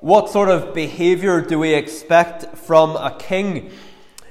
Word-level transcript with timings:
What 0.00 0.30
sort 0.30 0.48
of 0.48 0.72
behaviour 0.72 1.42
do 1.42 1.58
we 1.58 1.74
expect 1.74 2.56
from 2.56 2.96
a 2.96 3.14
king? 3.18 3.70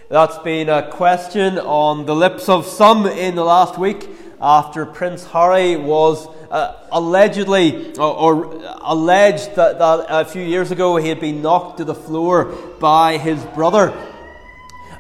That's 0.10 0.40
been 0.40 0.68
a 0.68 0.90
question 0.90 1.60
on 1.60 2.08
the 2.08 2.16
lips 2.16 2.50
of 2.50 2.66
some 2.66 3.06
in 3.06 3.36
the 3.36 3.44
last 3.44 3.78
week 3.78 4.10
after 4.42 4.88
Prince 4.88 5.28
Harry 5.28 5.76
was 5.76 6.28
uh, 6.50 6.74
allegedly 6.92 7.96
or, 8.00 8.02
or 8.02 8.62
alleged 8.82 9.54
that, 9.58 9.78
that 9.78 10.06
a 10.10 10.26
few 10.26 10.42
years 10.42 10.72
ago 10.72 10.98
he 10.98 11.08
had 11.08 11.20
been 11.20 11.44
knocked 11.44 11.78
to 11.78 11.84
the 11.84 11.94
floor 11.94 12.46
by 12.80 13.20
his 13.20 13.40
brother. 13.54 13.96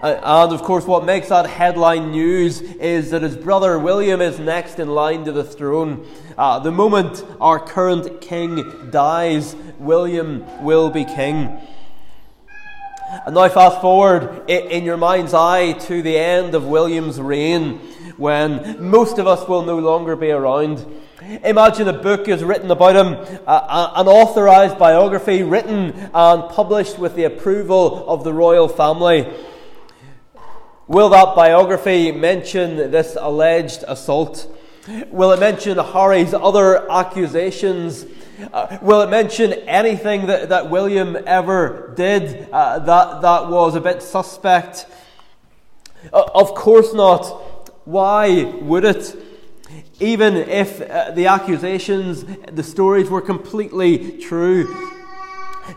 Uh, 0.02 0.46
and 0.46 0.54
of 0.54 0.62
course, 0.64 0.86
what 0.86 1.04
makes 1.04 1.28
that 1.28 1.46
headline 1.46 2.12
news 2.12 2.62
is 2.62 3.12
that 3.12 3.22
his 3.22 3.36
brother 3.36 3.78
William 3.78 4.22
is 4.22 4.40
next 4.40 4.80
in 4.80 4.88
line 4.88 5.26
to 5.26 5.32
the 5.34 5.44
throne. 5.44 6.08
Uh, 6.38 6.58
the 6.60 6.72
moment 6.72 7.26
our 7.42 7.60
current 7.60 8.22
king 8.22 8.90
dies, 8.92 9.58
William 9.78 10.46
will 10.64 10.90
be 10.90 11.04
king. 11.04 11.60
And 13.26 13.36
now, 13.36 13.50
fast 13.50 13.82
forward 13.82 14.50
in 14.50 14.86
your 14.86 14.96
mind's 14.96 15.34
eye 15.34 15.74
to 15.74 16.02
the 16.02 16.16
end 16.16 16.56
of 16.56 16.66
William's 16.66 17.20
reign, 17.20 17.80
when 18.16 18.82
most 18.90 19.18
of 19.18 19.28
us 19.28 19.48
will 19.50 19.64
no 19.64 19.80
longer 19.80 20.16
be 20.16 20.32
around. 20.32 20.86
Imagine 21.44 21.90
a 21.90 21.94
book 21.94 22.30
is 22.30 22.42
written 22.44 22.72
about 22.72 22.96
him, 22.96 23.40
uh, 23.46 23.94
an 23.96 24.08
authorized 24.08 24.78
biography 24.78 25.44
written 25.44 25.92
and 26.14 26.50
published 26.52 26.98
with 26.98 27.16
the 27.16 27.26
approval 27.26 28.08
of 28.08 28.24
the 28.24 28.32
royal 28.32 28.70
family. 28.70 29.28
Will 30.90 31.10
that 31.10 31.36
biography 31.36 32.12
mention 32.12 32.90
this 32.90 33.16
alleged 33.22 33.84
assault? 33.88 34.52
Will 35.12 35.32
it 35.32 35.40
mention 35.40 35.78
Harry's 35.78 36.34
other 36.34 36.92
accusations? 36.92 38.08
Uh, 38.52 38.80
will 38.82 39.04
it 39.04 39.10
mention 39.12 39.54
anything 39.54 40.26
that, 40.26 40.50
that 40.50 40.72
William 40.72 41.16
ever 41.28 41.94
did 41.96 42.50
uh, 42.52 42.80
that, 42.80 43.22
that 43.22 43.50
was 43.50 43.76
a 43.76 43.82
bit 43.82 44.02
suspect? 44.02 44.88
Uh, 46.12 46.24
of 46.34 46.56
course 46.56 46.92
not. 46.92 47.22
Why 47.86 48.46
would 48.46 48.84
it? 48.84 49.16
Even 50.00 50.38
if 50.38 50.82
uh, 50.82 51.12
the 51.12 51.28
accusations, 51.28 52.26
the 52.52 52.64
stories 52.64 53.12
were 53.12 53.22
completely 53.22 54.18
true. 54.18 54.90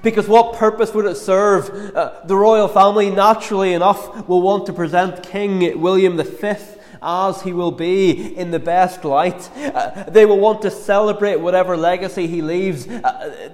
Because 0.03 0.29
what 0.29 0.57
purpose 0.57 0.95
would 0.95 1.05
it 1.05 1.17
serve? 1.17 1.95
Uh, 1.95 2.21
the 2.25 2.37
royal 2.37 2.69
family, 2.69 3.11
naturally 3.11 3.73
enough, 3.73 4.29
will 4.29 4.43
want 4.43 4.67
to 4.67 4.73
present 4.73 5.23
King 5.23 5.81
William 5.81 6.17
V 6.17 6.55
as 7.03 7.43
he 7.43 7.53
will 7.53 7.73
be 7.73 8.37
in 8.37 8.51
the 8.51 8.59
best 8.59 9.05
light. 9.05 9.51
Uh, 9.57 10.05
they 10.05 10.25
will 10.25 10.39
want 10.39 10.63
to 10.63 10.71
celebrate 10.71 11.37
whatever 11.37 11.77
legacy 11.77 12.27
he 12.27 12.41
leaves. 12.41 12.87
Uh, 12.87 13.51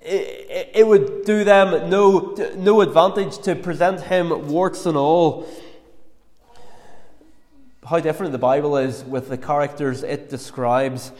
it, 0.00 0.70
it, 0.74 0.86
would 0.86 1.24
do 1.24 1.44
them 1.44 1.90
no, 1.90 2.34
no 2.56 2.80
advantage 2.80 3.38
to 3.38 3.54
present 3.54 4.00
him 4.00 4.48
warts 4.48 4.86
and 4.86 4.96
all. 4.96 5.46
How 7.86 8.00
different 8.00 8.32
the 8.32 8.38
Bible 8.38 8.76
is 8.78 9.04
with 9.04 9.28
the 9.28 9.38
characters 9.38 10.02
it 10.02 10.30
describes. 10.30 11.12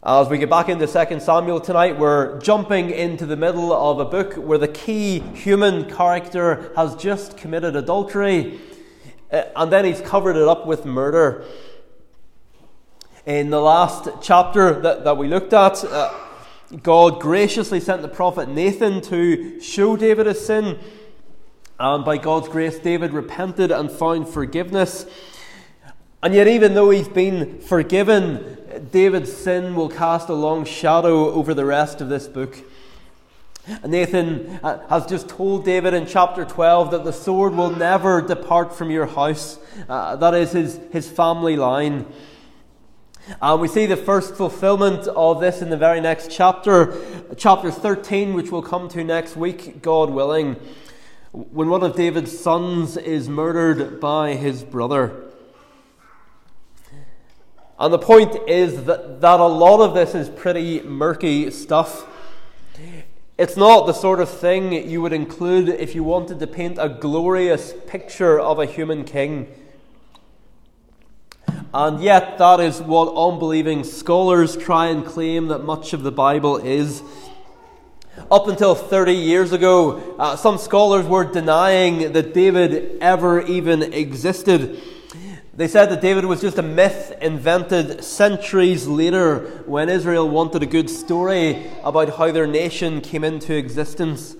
As 0.00 0.28
we 0.28 0.38
get 0.38 0.48
back 0.48 0.68
into 0.68 0.86
2 0.86 1.18
Samuel 1.18 1.60
tonight, 1.60 1.98
we're 1.98 2.38
jumping 2.38 2.90
into 2.90 3.26
the 3.26 3.34
middle 3.34 3.72
of 3.72 3.98
a 3.98 4.04
book 4.04 4.34
where 4.34 4.56
the 4.56 4.68
key 4.68 5.18
human 5.18 5.90
character 5.92 6.70
has 6.76 6.94
just 6.94 7.36
committed 7.36 7.74
adultery, 7.74 8.60
uh, 9.32 9.42
and 9.56 9.72
then 9.72 9.84
he's 9.84 10.00
covered 10.00 10.36
it 10.36 10.46
up 10.46 10.68
with 10.68 10.84
murder. 10.84 11.44
In 13.26 13.50
the 13.50 13.60
last 13.60 14.08
chapter 14.22 14.80
that, 14.82 15.02
that 15.02 15.16
we 15.16 15.26
looked 15.26 15.52
at, 15.52 15.82
uh, 15.82 16.14
God 16.80 17.20
graciously 17.20 17.80
sent 17.80 18.00
the 18.02 18.08
prophet 18.08 18.48
Nathan 18.48 19.00
to 19.00 19.60
show 19.60 19.96
David 19.96 20.26
his 20.26 20.46
sin, 20.46 20.78
and 21.80 22.04
by 22.04 22.18
God's 22.18 22.48
grace, 22.48 22.78
David 22.78 23.12
repented 23.12 23.72
and 23.72 23.90
found 23.90 24.28
forgiveness. 24.28 25.06
And 26.22 26.34
yet, 26.34 26.46
even 26.46 26.74
though 26.74 26.90
he's 26.90 27.08
been 27.08 27.58
forgiven, 27.60 28.57
David's 28.78 29.32
sin 29.32 29.74
will 29.74 29.88
cast 29.88 30.28
a 30.28 30.34
long 30.34 30.64
shadow 30.64 31.30
over 31.30 31.54
the 31.54 31.64
rest 31.64 32.00
of 32.00 32.08
this 32.08 32.26
book. 32.26 32.56
Nathan 33.84 34.60
uh, 34.62 34.86
has 34.88 35.06
just 35.06 35.28
told 35.28 35.64
David 35.64 35.92
in 35.92 36.06
chapter 36.06 36.44
12 36.44 36.90
that 36.92 37.04
the 37.04 37.12
sword 37.12 37.54
will 37.54 37.70
never 37.70 38.22
depart 38.22 38.74
from 38.74 38.90
your 38.90 39.06
house. 39.06 39.58
Uh, 39.88 40.16
that 40.16 40.32
is 40.34 40.52
his, 40.52 40.80
his 40.90 41.10
family 41.10 41.56
line. 41.56 42.06
And 43.42 43.60
we 43.60 43.68
see 43.68 43.84
the 43.84 43.96
first 43.96 44.36
fulfillment 44.36 45.06
of 45.08 45.40
this 45.40 45.60
in 45.60 45.68
the 45.68 45.76
very 45.76 46.00
next 46.00 46.30
chapter, 46.30 46.96
chapter 47.36 47.70
13, 47.70 48.32
which 48.32 48.50
we'll 48.50 48.62
come 48.62 48.88
to 48.88 49.04
next 49.04 49.36
week, 49.36 49.82
God 49.82 50.08
willing, 50.08 50.54
when 51.32 51.68
one 51.68 51.82
of 51.82 51.94
David's 51.94 52.38
sons 52.38 52.96
is 52.96 53.28
murdered 53.28 54.00
by 54.00 54.34
his 54.34 54.62
brother. 54.64 55.27
And 57.78 57.92
the 57.92 57.98
point 57.98 58.36
is 58.48 58.84
that, 58.84 59.20
that 59.20 59.40
a 59.40 59.46
lot 59.46 59.80
of 59.80 59.94
this 59.94 60.14
is 60.14 60.28
pretty 60.28 60.80
murky 60.82 61.50
stuff. 61.50 62.06
It's 63.36 63.56
not 63.56 63.86
the 63.86 63.92
sort 63.92 64.18
of 64.18 64.28
thing 64.28 64.72
you 64.72 65.00
would 65.00 65.12
include 65.12 65.68
if 65.68 65.94
you 65.94 66.02
wanted 66.02 66.40
to 66.40 66.46
paint 66.48 66.76
a 66.80 66.88
glorious 66.88 67.72
picture 67.86 68.40
of 68.40 68.58
a 68.58 68.66
human 68.66 69.04
king. 69.04 69.46
And 71.72 72.02
yet, 72.02 72.38
that 72.38 72.58
is 72.58 72.80
what 72.80 73.14
unbelieving 73.14 73.84
scholars 73.84 74.56
try 74.56 74.86
and 74.86 75.04
claim 75.06 75.46
that 75.48 75.60
much 75.60 75.92
of 75.92 76.02
the 76.02 76.10
Bible 76.10 76.56
is. 76.56 77.02
Up 78.28 78.48
until 78.48 78.74
30 78.74 79.12
years 79.12 79.52
ago, 79.52 80.16
uh, 80.18 80.34
some 80.34 80.58
scholars 80.58 81.06
were 81.06 81.24
denying 81.24 82.12
that 82.12 82.34
David 82.34 82.98
ever 83.00 83.42
even 83.42 83.82
existed. 83.92 84.82
They 85.58 85.66
said 85.66 85.86
that 85.86 86.00
David 86.00 86.24
was 86.24 86.40
just 86.40 86.56
a 86.58 86.62
myth 86.62 87.18
invented 87.20 88.04
centuries 88.04 88.86
later 88.86 89.64
when 89.66 89.88
Israel 89.88 90.28
wanted 90.28 90.62
a 90.62 90.66
good 90.66 90.88
story 90.88 91.66
about 91.82 92.16
how 92.16 92.30
their 92.30 92.46
nation 92.46 93.00
came 93.00 93.24
into 93.24 93.56
existence. 93.56 94.36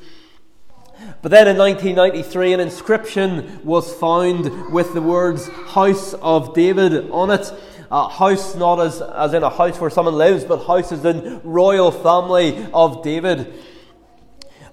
But 1.20 1.32
then 1.32 1.48
in 1.48 1.58
1993, 1.58 2.52
an 2.52 2.60
inscription 2.60 3.60
was 3.64 3.92
found 3.94 4.72
with 4.72 4.94
the 4.94 5.02
words 5.02 5.48
House 5.48 6.14
of 6.14 6.54
David 6.54 7.10
on 7.10 7.32
it. 7.32 7.52
Uh, 7.90 8.06
house 8.06 8.54
not 8.54 8.78
as, 8.78 9.02
as 9.02 9.34
in 9.34 9.42
a 9.42 9.50
house 9.50 9.80
where 9.80 9.90
someone 9.90 10.14
lives, 10.14 10.44
but 10.44 10.66
house 10.68 10.92
as 10.92 11.04
in 11.04 11.40
royal 11.42 11.90
family 11.90 12.64
of 12.72 13.02
David. 13.02 13.52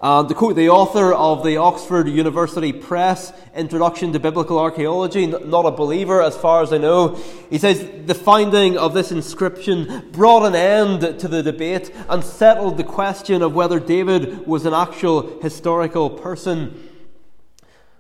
And 0.08 0.30
to 0.30 0.36
quote 0.36 0.56
the 0.56 0.70
author 0.70 1.12
of 1.16 1.44
the 1.44 1.58
Oxford 1.58 2.08
University 2.08 2.72
Press 2.72 3.34
Introduction 3.56 4.14
to 4.14 4.20
Biblical 4.20 4.60
Archaeology, 4.60 5.26
not 5.26 5.66
a 5.66 5.72
believer 5.72 6.22
as 6.22 6.38
far 6.38 6.62
as 6.62 6.72
I 6.72 6.78
know, 6.78 7.20
he 7.50 7.58
says 7.58 8.06
the 8.06 8.14
finding 8.14 8.78
of 8.78 8.94
this 8.94 9.12
inscription 9.12 10.10
brought 10.12 10.46
an 10.46 10.54
end 10.54 11.20
to 11.22 11.28
the 11.28 11.42
debate 11.42 11.92
and 12.08 12.24
settled 12.24 12.78
the 12.78 12.84
question 12.84 13.42
of 13.42 13.56
whether 13.56 13.80
David 13.80 14.46
was 14.46 14.68
an 14.68 14.76
actual 14.76 15.40
historical 15.42 16.12
person. 16.12 16.85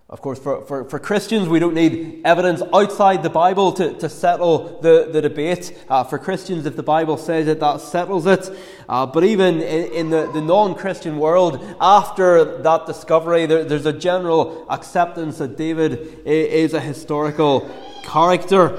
Of 0.07 0.21
course, 0.21 0.37
for, 0.37 0.63
for, 0.65 0.87
for 0.87 0.99
Christians, 0.99 1.49
we 1.49 1.57
don't 1.57 1.73
need 1.73 2.21
evidence 2.25 2.61
outside 2.71 3.23
the 3.23 3.29
Bible 3.29 3.71
to, 3.71 3.91
to 3.95 4.07
settle 4.07 4.79
the, 4.79 5.09
the 5.11 5.19
debate. 5.19 5.75
Uh, 5.89 6.03
for 6.03 6.19
Christians, 6.19 6.67
if 6.67 6.75
the 6.75 6.83
Bible 6.83 7.17
says 7.17 7.47
it, 7.47 7.59
that 7.59 7.81
settles 7.81 8.27
it. 8.27 8.55
Uh, 8.87 9.07
but 9.07 9.23
even 9.23 9.61
in, 9.61 9.91
in 9.91 10.09
the, 10.11 10.31
the 10.31 10.41
non 10.41 10.75
Christian 10.75 11.17
world, 11.17 11.59
after 11.81 12.61
that 12.61 12.85
discovery, 12.85 13.47
there, 13.47 13.63
there's 13.63 13.87
a 13.87 13.93
general 13.93 14.67
acceptance 14.69 15.39
that 15.39 15.57
David 15.57 16.21
is 16.23 16.75
a 16.75 16.79
historical 16.79 17.67
character. 18.03 18.77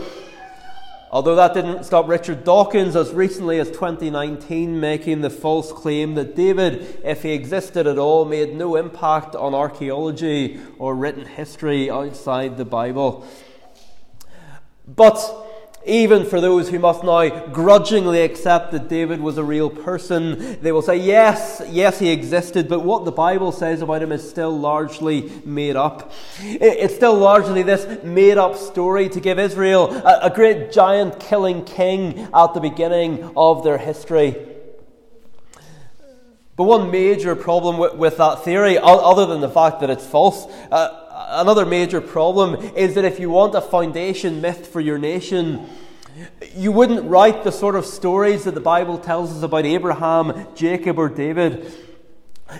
Although 1.11 1.37
that 1.37 1.55
didn't 1.55 1.85
stop 1.85 2.09
Richard 2.09 2.43
Dawkins 2.43 2.97
as 2.97 3.13
recently 3.13 3.61
as 3.61 3.71
2019 3.71 4.81
making 4.81 5.21
the 5.21 5.31
false 5.31 5.71
claim 5.73 6.15
that 6.17 6.35
David, 6.35 7.01
if 7.05 7.23
he 7.23 7.33
existed 7.33 7.87
at 7.87 7.97
all, 7.97 8.25
made 8.25 8.57
no 8.57 8.75
impact 8.75 9.37
on 9.37 9.55
archaeology 9.55 10.59
or 10.79 10.97
written 10.97 11.25
history 11.25 11.89
outside 11.89 12.57
the 12.57 12.65
Bible. 12.65 13.25
But 14.87 15.46
even 15.87 16.25
for 16.27 16.41
those 16.41 16.69
who 16.69 16.79
must 16.81 17.05
now 17.05 17.29
grudgingly 17.47 18.23
accept 18.23 18.73
that 18.73 18.89
David 18.89 19.21
was 19.21 19.39
a 19.39 19.45
real 19.45 19.71
person, 19.71 20.61
they 20.61 20.73
will 20.73 20.83
say, 20.83 20.97
yes, 20.97 21.63
yes, 21.69 22.01
he 22.01 22.11
existed, 22.11 22.69
but 22.69 22.81
what 22.81 23.05
the 23.05 23.13
Bible 23.13 23.53
says 23.53 23.83
about 23.83 24.03
him 24.03 24.11
is 24.11 24.29
still 24.29 24.57
largely 24.59 25.31
made 25.45 25.77
up. 25.77 26.13
It's 26.41 26.95
still 26.95 27.15
largely 27.15 27.63
this 27.63 28.03
made 28.03 28.37
up 28.37 28.57
story 28.57 29.09
to 29.11 29.21
give 29.21 29.39
Israel 29.39 29.95
a, 30.05 30.31
great 30.35 30.73
giant 30.73 31.21
killing 31.21 31.65
king 31.65 32.29
at 32.35 32.53
the 32.53 32.61
beginning 32.61 33.33
of 33.37 33.63
their 33.63 33.79
history. 33.79 34.35
But 36.57 36.65
one 36.65 36.91
major 36.91 37.37
problem 37.37 37.99
with, 37.99 38.17
that 38.17 38.43
theory, 38.43 38.79
other 38.79 39.27
than 39.27 39.41
the 39.41 39.49
fact 39.49 39.81
that 39.81 39.91
it's 39.91 40.07
false, 40.07 40.47
uh, 40.73 41.06
another 41.27 41.67
major 41.67 42.01
problem 42.01 42.55
is 42.77 42.95
that 42.95 43.05
if 43.05 43.19
you 43.21 43.31
want 43.31 43.55
a 43.55 43.61
foundation 43.61 44.41
myth 44.41 44.67
for 44.67 44.81
your 44.81 44.99
nation, 44.99 45.67
you 46.55 46.73
wouldn't 46.73 47.09
write 47.09 47.45
the 47.45 47.53
sort 47.53 47.77
of 47.77 47.85
stories 47.85 48.45
that 48.45 48.55
the 48.55 48.61
Bible 48.61 48.99
tells 48.99 49.37
us 49.37 49.43
about 49.43 49.67
Abraham, 49.67 50.47
Jacob, 50.55 50.99
or 50.99 51.09
David. 51.09 51.73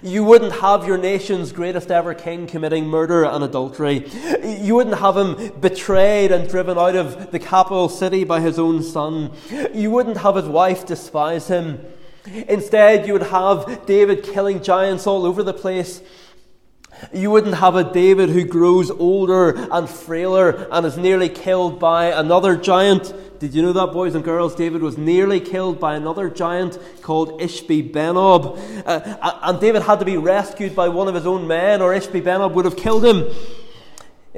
You 0.03 0.25
wouldn't 0.25 0.53
have 0.55 0.87
your 0.87 0.99
nation's 0.99 1.53
greatest 1.53 1.93
ever 1.93 2.13
king 2.13 2.49
committing 2.49 2.87
murder 2.87 3.25
and 3.25 3.45
adultery. 3.45 4.05
You 4.45 4.75
wouldn't 4.75 4.99
have 4.99 5.17
him 5.17 5.53
betrayed 5.61 6.33
and 6.33 6.49
driven 6.49 6.77
out 6.77 6.97
of 6.97 7.31
the 7.31 7.39
capital 7.39 7.89
city 7.89 8.25
by 8.25 8.41
his 8.41 8.59
own 8.59 8.83
son. 8.83 9.31
You 9.73 9.93
wouldn't 9.93 10.19
have 10.19 10.35
his 10.35 10.47
wife 10.47 10.85
despise 10.87 11.47
him. 11.47 11.81
Instead, 12.49 13.07
you 13.07 13.13
would 13.13 13.23
have 13.23 13.87
David 13.87 14.25
killing 14.25 14.61
giants 14.61 15.07
all 15.07 15.25
over 15.25 15.45
the 15.45 15.55
place. 15.55 16.03
You 17.13 17.31
wouldn't 17.31 17.57
have 17.57 17.77
a 17.77 17.85
David 17.85 18.31
who 18.31 18.45
grows 18.45 18.91
older 18.91 19.51
and 19.71 19.89
frailer 19.89 20.69
and 20.71 20.87
is 20.87 20.97
nearly 20.97 21.29
killed 21.29 21.79
by 21.79 22.07
another 22.07 22.57
giant. 22.57 23.13
Did 23.39 23.55
you 23.55 23.63
know 23.63 23.73
that, 23.75 23.93
boys 23.93 24.15
and 24.15 24.25
girls? 24.25 24.55
David 24.55 24.83
was 24.83 24.97
nearly 24.97 25.41
killed 25.41 25.79
by 25.79 25.95
another 25.95 26.31
giant 26.31 26.79
called 27.03 27.41
Ishbi 27.41 27.93
Benob. 27.93 28.59
Uh, 28.87 29.39
and 29.43 29.61
David 29.61 29.83
had 29.83 29.99
to 29.99 30.05
be 30.07 30.17
rescued 30.17 30.75
by 30.75 30.89
one 30.89 31.07
of 31.07 31.15
his 31.15 31.27
own 31.27 31.47
men, 31.47 31.83
or 31.83 31.93
Ishbi 31.93 32.23
Benob 32.23 32.55
would 32.55 32.65
have 32.65 32.77
killed 32.77 33.05
him. 33.05 33.29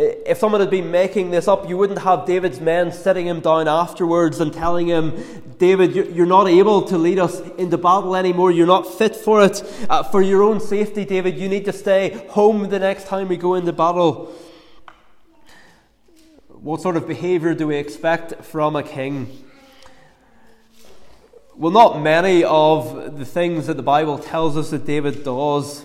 If 0.00 0.38
someone 0.38 0.60
had 0.60 0.70
been 0.70 0.92
making 0.92 1.32
this 1.32 1.48
up, 1.48 1.68
you 1.68 1.76
wouldn't 1.76 1.98
have 1.98 2.24
David's 2.24 2.60
men 2.60 2.92
sitting 2.92 3.26
him 3.26 3.40
down 3.40 3.66
afterwards 3.66 4.38
and 4.38 4.52
telling 4.52 4.86
him, 4.86 5.12
David, 5.58 5.92
you're 6.14 6.24
not 6.24 6.46
able 6.46 6.82
to 6.82 6.96
lead 6.96 7.18
us 7.18 7.40
into 7.58 7.76
battle 7.78 8.14
anymore. 8.14 8.52
You're 8.52 8.68
not 8.68 8.86
fit 8.86 9.16
for 9.16 9.42
it. 9.42 9.60
Uh, 9.90 10.04
for 10.04 10.22
your 10.22 10.44
own 10.44 10.60
safety, 10.60 11.04
David, 11.04 11.36
you 11.36 11.48
need 11.48 11.64
to 11.64 11.72
stay 11.72 12.10
home 12.28 12.68
the 12.68 12.78
next 12.78 13.08
time 13.08 13.26
we 13.26 13.36
go 13.36 13.56
into 13.56 13.72
battle. 13.72 14.32
What 16.46 16.80
sort 16.80 16.96
of 16.96 17.08
behavior 17.08 17.52
do 17.54 17.66
we 17.66 17.74
expect 17.74 18.44
from 18.44 18.76
a 18.76 18.84
king? 18.84 19.44
Well, 21.56 21.72
not 21.72 22.00
many 22.00 22.44
of 22.44 23.18
the 23.18 23.24
things 23.24 23.66
that 23.66 23.76
the 23.76 23.82
Bible 23.82 24.16
tells 24.16 24.56
us 24.56 24.70
that 24.70 24.86
David 24.86 25.24
does. 25.24 25.84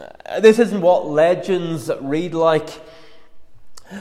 Uh, 0.00 0.40
this 0.40 0.58
isn't 0.58 0.80
what 0.80 1.06
legends 1.06 1.90
read 2.00 2.32
like. 2.32 2.87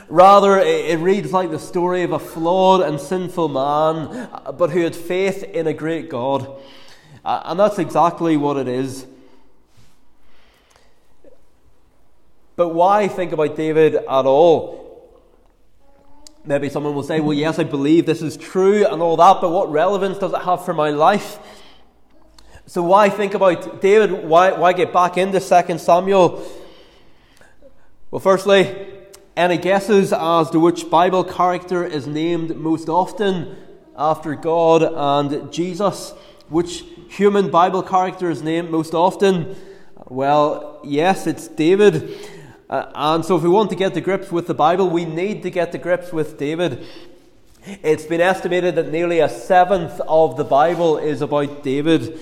Rather, 0.10 0.60
it 0.60 1.00
reads 1.00 1.32
like 1.32 1.50
the 1.50 1.60
story 1.60 2.04
of 2.04 2.12
a 2.12 2.20
flawed 2.20 2.82
and 2.82 3.00
sinful 3.00 3.48
man, 3.48 4.30
uh, 4.34 4.52
but 4.52 4.72
who 4.72 4.82
had 4.82 4.96
faith 4.96 5.44
in 5.44 5.66
a 5.66 5.74
great 5.74 6.10
God. 6.10 6.62
Uh, 7.24 7.42
and 7.46 7.60
that's 7.60 7.80
exactly 7.80 8.36
what 8.36 8.58
it 8.58 8.68
is. 8.68 9.06
But 12.58 12.70
why 12.70 13.08
think 13.08 13.32
about 13.32 13.56
David 13.56 13.96
at 13.96 14.08
all? 14.08 14.88
Maybe 16.44 16.70
someone 16.70 16.96
will 16.96 17.04
say, 17.04 17.20
well, 17.20 17.34
yes, 17.34 17.60
I 17.60 17.64
believe 17.64 18.06
this 18.06 18.22
is 18.22 18.36
true 18.36 18.86
and 18.86 19.02
all 19.02 19.16
that, 19.18 19.40
but 19.42 19.52
what 19.52 19.72
relevance 19.72 20.18
does 20.18 20.34
it 20.34 20.42
have 20.42 20.66
for 20.66 20.74
my 20.74 20.90
life? 20.90 21.40
So, 22.66 22.84
why 22.84 23.10
think 23.10 23.34
about 23.34 23.80
David? 23.80 24.26
Why, 24.26 24.52
why 24.52 24.74
get 24.74 24.92
back 24.92 25.18
into 25.18 25.40
2 25.40 25.78
Samuel? 25.78 26.46
Well, 28.12 28.20
firstly, 28.20 28.97
any 29.38 29.58
guesses 29.58 30.12
as 30.12 30.50
to 30.50 30.60
which 30.60 30.90
Bible 30.90 31.24
character 31.24 31.86
is 31.86 32.08
named 32.08 32.58
most 32.58 32.90
often 32.90 33.56
after 33.96 34.34
God 34.34 34.82
and 34.82 35.54
Jesus? 35.54 36.12
Which 36.50 36.84
human 37.08 37.52
Bible 37.52 37.84
character 37.84 38.32
is 38.32 38.42
named 38.42 38.72
most 38.72 38.96
often? 38.96 39.56
Well, 40.08 40.82
yes, 40.84 41.28
it's 41.28 41.48
David. 41.48 42.18
Uh, 42.68 42.92
and 42.96 43.24
so, 43.24 43.38
if 43.38 43.44
we 43.44 43.50
want 43.50 43.70
to 43.70 43.76
get 43.76 43.94
to 43.94 44.02
grips 44.02 44.32
with 44.32 44.48
the 44.48 44.56
Bible, 44.56 44.90
we 44.90 45.06
need 45.06 45.44
to 45.44 45.52
get 45.52 45.72
to 45.72 45.78
grips 45.78 46.12
with 46.12 46.40
David. 46.40 46.84
It's 47.64 48.06
been 48.06 48.22
estimated 48.22 48.76
that 48.76 48.92
nearly 48.92 49.20
a 49.20 49.30
seventh 49.30 50.02
of 50.08 50.36
the 50.36 50.44
Bible 50.46 50.98
is 50.98 51.22
about 51.22 51.64
David. 51.64 52.20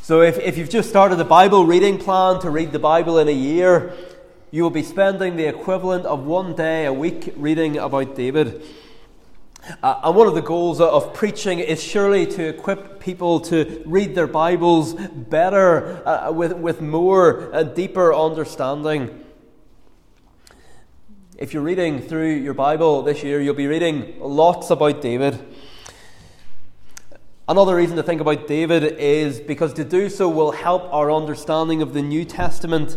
So, 0.00 0.22
if, 0.22 0.38
if 0.38 0.56
you've 0.56 0.70
just 0.70 0.88
started 0.88 1.20
a 1.20 1.24
Bible 1.24 1.66
reading 1.66 1.98
plan 1.98 2.40
to 2.40 2.50
read 2.50 2.72
the 2.72 2.78
Bible 2.78 3.18
in 3.18 3.28
a 3.28 3.32
year, 3.32 3.92
you 4.50 4.62
will 4.64 4.70
be 4.70 4.82
spending 4.82 5.36
the 5.36 5.46
equivalent 5.46 6.04
of 6.06 6.24
one 6.24 6.56
day 6.56 6.84
a 6.86 6.92
week 6.92 7.32
reading 7.36 7.78
about 7.78 8.16
David. 8.16 8.62
Uh, 9.82 10.00
and 10.02 10.16
one 10.16 10.26
of 10.26 10.34
the 10.34 10.42
goals 10.42 10.80
of 10.80 11.14
preaching 11.14 11.60
is 11.60 11.82
surely 11.82 12.26
to 12.26 12.48
equip 12.48 12.98
people 12.98 13.38
to 13.40 13.82
read 13.86 14.14
their 14.14 14.26
Bibles 14.26 14.94
better, 14.94 16.06
uh, 16.06 16.32
with, 16.32 16.54
with 16.54 16.80
more 16.80 17.50
and 17.52 17.74
deeper 17.76 18.12
understanding. 18.12 19.24
If 21.38 21.54
you're 21.54 21.62
reading 21.62 22.00
through 22.00 22.34
your 22.34 22.54
Bible 22.54 23.02
this 23.02 23.22
year, 23.22 23.40
you'll 23.40 23.54
be 23.54 23.68
reading 23.68 24.16
lots 24.18 24.70
about 24.70 25.00
David. 25.00 25.38
Another 27.46 27.76
reason 27.76 27.96
to 27.96 28.02
think 28.02 28.20
about 28.20 28.46
David 28.48 28.96
is 28.98 29.40
because 29.40 29.72
to 29.74 29.84
do 29.84 30.08
so 30.08 30.28
will 30.28 30.52
help 30.52 30.92
our 30.92 31.10
understanding 31.10 31.82
of 31.82 31.94
the 31.94 32.02
New 32.02 32.24
Testament. 32.24 32.96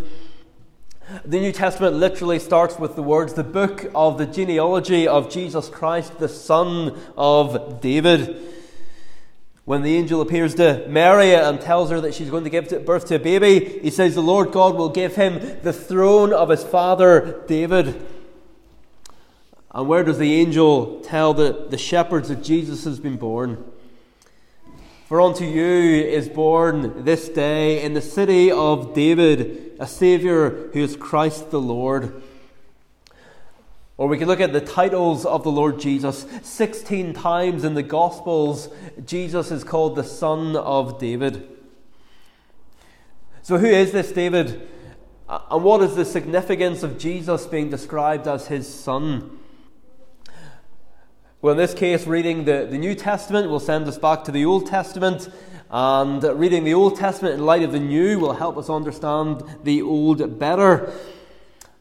The 1.25 1.39
New 1.39 1.51
Testament 1.51 1.95
literally 1.95 2.39
starts 2.39 2.79
with 2.79 2.95
the 2.95 3.03
words, 3.03 3.33
the 3.33 3.43
book 3.43 3.91
of 3.93 4.17
the 4.17 4.25
genealogy 4.25 5.07
of 5.07 5.29
Jesus 5.29 5.67
Christ, 5.67 6.17
the 6.17 6.29
son 6.29 6.97
of 7.17 7.81
David. 7.81 8.37
When 9.65 9.81
the 9.81 9.95
angel 9.95 10.21
appears 10.21 10.55
to 10.55 10.85
Mary 10.87 11.33
and 11.33 11.59
tells 11.59 11.89
her 11.89 12.01
that 12.01 12.13
she's 12.13 12.29
going 12.29 12.43
to 12.45 12.49
give 12.49 12.85
birth 12.85 13.05
to 13.07 13.15
a 13.15 13.19
baby, 13.19 13.79
he 13.79 13.89
says, 13.89 14.15
The 14.15 14.21
Lord 14.21 14.51
God 14.51 14.75
will 14.75 14.89
give 14.89 15.15
him 15.15 15.59
the 15.61 15.73
throne 15.73 16.33
of 16.33 16.49
his 16.49 16.63
father 16.63 17.43
David. 17.47 18.05
And 19.71 19.87
where 19.87 20.03
does 20.03 20.19
the 20.19 20.33
angel 20.33 21.01
tell 21.01 21.33
the, 21.33 21.65
the 21.69 21.77
shepherds 21.77 22.29
that 22.29 22.43
Jesus 22.43 22.83
has 22.83 22.99
been 22.99 23.17
born? 23.17 23.63
For 25.05 25.19
unto 25.19 25.43
you 25.43 26.01
is 26.01 26.29
born 26.29 27.03
this 27.03 27.27
day 27.27 27.83
in 27.83 27.93
the 27.93 28.01
city 28.01 28.49
of 28.49 28.93
David 28.93 29.75
a 29.77 29.85
Saviour 29.85 30.69
who 30.71 30.79
is 30.79 30.95
Christ 30.95 31.51
the 31.51 31.59
Lord. 31.59 32.23
Or 33.97 34.07
we 34.07 34.17
can 34.17 34.29
look 34.29 34.39
at 34.39 34.53
the 34.53 34.61
titles 34.61 35.25
of 35.25 35.43
the 35.43 35.51
Lord 35.51 35.77
Jesus. 35.77 36.25
16 36.41 37.13
times 37.13 37.65
in 37.65 37.73
the 37.73 37.83
Gospels, 37.83 38.69
Jesus 39.05 39.51
is 39.51 39.65
called 39.65 39.97
the 39.97 40.05
Son 40.05 40.55
of 40.55 40.99
David. 40.99 41.49
So, 43.41 43.57
who 43.57 43.67
is 43.67 43.91
this 43.91 44.13
David? 44.13 44.69
And 45.27 45.63
what 45.65 45.81
is 45.81 45.95
the 45.95 46.05
significance 46.05 46.81
of 46.81 46.97
Jesus 46.97 47.45
being 47.45 47.69
described 47.69 48.25
as 48.25 48.47
his 48.47 48.73
son? 48.73 49.37
Well, 51.43 51.51
in 51.51 51.57
this 51.57 51.73
case, 51.73 52.07
reading 52.07 52.45
the, 52.45 52.65
the 52.71 52.77
New 52.77 52.95
Testament 52.95 53.49
will 53.49 53.59
send 53.59 53.85
us 53.89 53.97
back 53.97 54.23
to 54.23 54.31
the 54.31 54.45
Old 54.45 54.65
Testament, 54.65 55.27
and 55.69 56.23
reading 56.23 56.63
the 56.63 56.73
Old 56.73 56.95
Testament 56.95 57.33
in 57.33 57.45
light 57.45 57.63
of 57.63 57.73
the 57.73 57.81
New 57.81 58.17
will 58.17 58.31
help 58.31 58.55
us 58.55 58.69
understand 58.69 59.43
the 59.61 59.81
Old 59.81 60.39
better. 60.39 60.93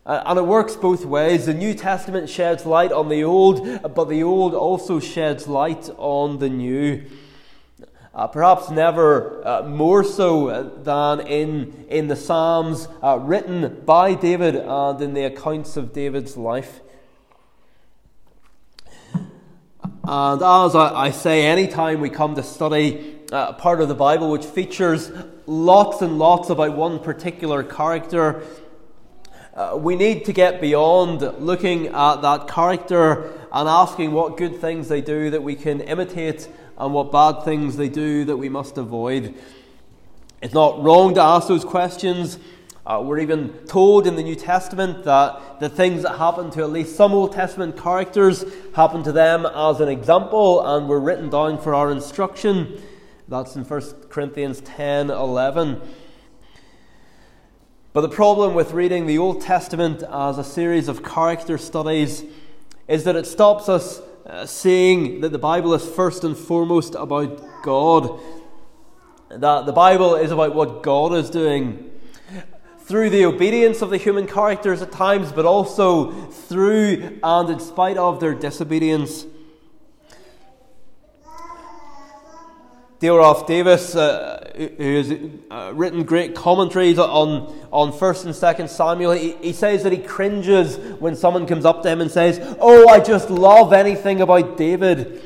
Uh, 0.04 0.20
and 0.26 0.36
it 0.36 0.46
works 0.46 0.74
both 0.74 1.04
ways. 1.04 1.46
The 1.46 1.54
New 1.54 1.74
Testament 1.74 2.28
sheds 2.28 2.66
light 2.66 2.90
on 2.90 3.08
the 3.08 3.22
Old, 3.22 3.94
but 3.94 4.08
the 4.08 4.24
Old 4.24 4.52
also 4.52 4.98
sheds 4.98 5.46
light 5.46 5.88
on 5.96 6.40
the 6.40 6.48
New. 6.48 7.04
Uh, 8.12 8.26
perhaps 8.26 8.68
never 8.68 9.46
uh, 9.46 9.62
more 9.62 10.02
so 10.02 10.72
than 10.82 11.20
in, 11.28 11.86
in 11.88 12.08
the 12.08 12.16
Psalms 12.16 12.88
uh, 13.00 13.16
written 13.20 13.82
by 13.86 14.14
David 14.14 14.56
and 14.56 15.00
in 15.00 15.14
the 15.14 15.22
accounts 15.22 15.76
of 15.76 15.92
David's 15.92 16.36
life. 16.36 16.80
And 20.04 20.42
as 20.42 20.74
I, 20.74 21.06
I 21.06 21.10
say, 21.12 21.46
anytime 21.46 22.00
we 22.00 22.10
come 22.10 22.34
to 22.34 22.42
study 22.42 23.20
uh, 23.30 23.52
part 23.52 23.80
of 23.80 23.86
the 23.86 23.94
Bible 23.94 24.32
which 24.32 24.44
features 24.44 25.12
lots 25.46 26.02
and 26.02 26.18
lots 26.18 26.50
about 26.50 26.76
one 26.76 26.98
particular 26.98 27.62
character, 27.62 28.42
uh, 29.54 29.78
we 29.78 29.94
need 29.94 30.24
to 30.24 30.32
get 30.32 30.60
beyond 30.60 31.20
looking 31.38 31.86
at 31.86 32.16
that 32.16 32.48
character 32.48 33.30
and 33.52 33.68
asking 33.68 34.10
what 34.10 34.36
good 34.36 34.56
things 34.56 34.88
they 34.88 35.00
do 35.00 35.30
that 35.30 35.44
we 35.44 35.54
can 35.54 35.80
imitate 35.80 36.48
and 36.78 36.92
what 36.92 37.12
bad 37.12 37.44
things 37.44 37.76
they 37.76 37.88
do 37.88 38.24
that 38.24 38.36
we 38.36 38.48
must 38.48 38.78
avoid. 38.78 39.32
It's 40.40 40.54
not 40.54 40.82
wrong 40.82 41.14
to 41.14 41.20
ask 41.20 41.46
those 41.46 41.64
questions. 41.64 42.40
Uh, 42.84 43.00
we're 43.00 43.20
even 43.20 43.52
told 43.68 44.08
in 44.08 44.16
the 44.16 44.24
New 44.24 44.34
Testament 44.34 45.04
that 45.04 45.60
the 45.60 45.68
things 45.68 46.02
that 46.02 46.18
happen 46.18 46.50
to 46.50 46.62
at 46.62 46.70
least 46.70 46.96
some 46.96 47.12
Old 47.12 47.32
Testament 47.32 47.80
characters 47.80 48.44
happen 48.74 49.04
to 49.04 49.12
them 49.12 49.46
as 49.46 49.78
an 49.80 49.88
example 49.88 50.60
and 50.66 50.88
were 50.88 50.98
written 50.98 51.30
down 51.30 51.58
for 51.58 51.76
our 51.76 51.92
instruction. 51.92 52.82
That's 53.28 53.54
in 53.54 53.62
1 53.62 53.80
Corinthians 54.08 54.60
10 54.62 55.10
11. 55.10 55.80
But 57.92 58.00
the 58.00 58.08
problem 58.08 58.54
with 58.54 58.72
reading 58.72 59.06
the 59.06 59.18
Old 59.18 59.42
Testament 59.42 60.02
as 60.02 60.36
a 60.36 60.44
series 60.44 60.88
of 60.88 61.04
character 61.04 61.58
studies 61.58 62.24
is 62.88 63.04
that 63.04 63.14
it 63.14 63.26
stops 63.26 63.68
us 63.68 64.02
uh, 64.26 64.44
seeing 64.44 65.20
that 65.20 65.30
the 65.30 65.38
Bible 65.38 65.72
is 65.74 65.88
first 65.88 66.24
and 66.24 66.36
foremost 66.36 66.96
about 66.96 67.62
God. 67.62 68.18
That 69.30 69.66
the 69.66 69.72
Bible 69.72 70.16
is 70.16 70.32
about 70.32 70.56
what 70.56 70.82
God 70.82 71.14
is 71.14 71.30
doing 71.30 71.91
through 72.84 73.10
the 73.10 73.24
obedience 73.24 73.82
of 73.82 73.90
the 73.90 73.96
human 73.96 74.26
characters 74.26 74.82
at 74.82 74.92
times, 74.92 75.32
but 75.32 75.46
also 75.46 76.10
through 76.30 77.20
and 77.22 77.50
in 77.50 77.60
spite 77.60 77.96
of 77.96 78.20
their 78.20 78.34
disobedience. 78.34 79.26
Dale 83.02 83.44
Davis, 83.48 83.96
uh, 83.96 84.52
who 84.56 84.96
has 84.96 85.12
uh, 85.50 85.72
written 85.74 86.04
great 86.04 86.36
commentaries 86.36 87.00
on, 87.00 87.52
on 87.72 87.92
1st 87.92 88.26
and 88.26 88.34
2nd 88.34 88.68
Samuel, 88.68 89.10
he, 89.10 89.32
he 89.42 89.52
says 89.52 89.82
that 89.82 89.92
he 89.92 89.98
cringes 89.98 90.76
when 91.00 91.16
someone 91.16 91.44
comes 91.44 91.64
up 91.64 91.82
to 91.82 91.88
him 91.88 92.00
and 92.00 92.08
says, 92.08 92.38
Oh, 92.60 92.88
I 92.88 93.00
just 93.00 93.28
love 93.28 93.72
anything 93.72 94.20
about 94.20 94.56
David. 94.56 95.20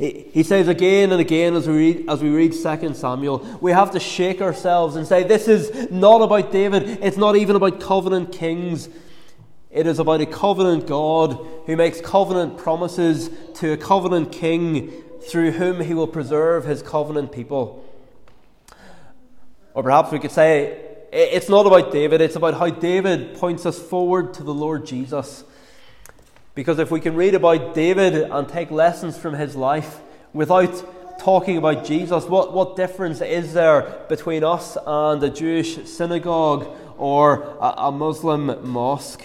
He, 0.00 0.44
says 0.44 0.66
again 0.66 1.12
and 1.12 1.20
again 1.20 1.54
as 1.54 1.68
we, 1.68 1.76
read, 1.76 2.08
as 2.08 2.22
we 2.22 2.30
read 2.30 2.54
2 2.54 2.94
Samuel, 2.94 3.46
we 3.60 3.70
have 3.72 3.90
to 3.90 4.00
shake 4.00 4.40
ourselves 4.40 4.96
and 4.96 5.06
say, 5.06 5.24
This 5.24 5.46
is 5.46 5.90
not 5.90 6.22
about 6.22 6.50
David. 6.50 7.00
It's 7.02 7.18
not 7.18 7.36
even 7.36 7.54
about 7.54 7.80
covenant 7.80 8.32
kings. 8.32 8.88
It 9.70 9.86
is 9.86 9.98
about 9.98 10.22
a 10.22 10.26
covenant 10.26 10.86
God 10.86 11.46
who 11.66 11.76
makes 11.76 12.00
covenant 12.00 12.56
promises 12.56 13.28
to 13.56 13.72
a 13.72 13.76
covenant 13.76 14.32
king 14.32 14.90
through 15.20 15.50
whom 15.50 15.80
he 15.80 15.92
will 15.92 16.06
preserve 16.06 16.64
his 16.64 16.80
covenant 16.80 17.30
people. 17.30 17.84
Or 19.74 19.82
perhaps 19.82 20.12
we 20.12 20.18
could 20.18 20.32
say, 20.32 20.80
it's 21.12 21.50
not 21.50 21.66
about 21.66 21.92
David, 21.92 22.22
it's 22.22 22.36
about 22.36 22.54
how 22.54 22.70
David 22.70 23.34
points 23.34 23.66
us 23.66 23.78
forward 23.78 24.32
to 24.34 24.44
the 24.44 24.54
Lord 24.54 24.86
Jesus. 24.86 25.44
Because 26.60 26.78
if 26.78 26.90
we 26.90 27.00
can 27.00 27.14
read 27.14 27.34
about 27.34 27.72
David 27.72 28.12
and 28.12 28.46
take 28.46 28.70
lessons 28.70 29.16
from 29.16 29.32
his 29.32 29.56
life 29.56 30.00
without 30.34 31.18
talking 31.18 31.56
about 31.56 31.86
Jesus, 31.86 32.26
what, 32.26 32.52
what 32.52 32.76
difference 32.76 33.22
is 33.22 33.54
there 33.54 34.04
between 34.10 34.44
us 34.44 34.76
and 34.86 35.22
a 35.22 35.30
Jewish 35.30 35.88
synagogue 35.88 36.68
or 36.98 37.56
a, 37.62 37.86
a 37.86 37.90
Muslim 37.90 38.68
mosque? 38.70 39.24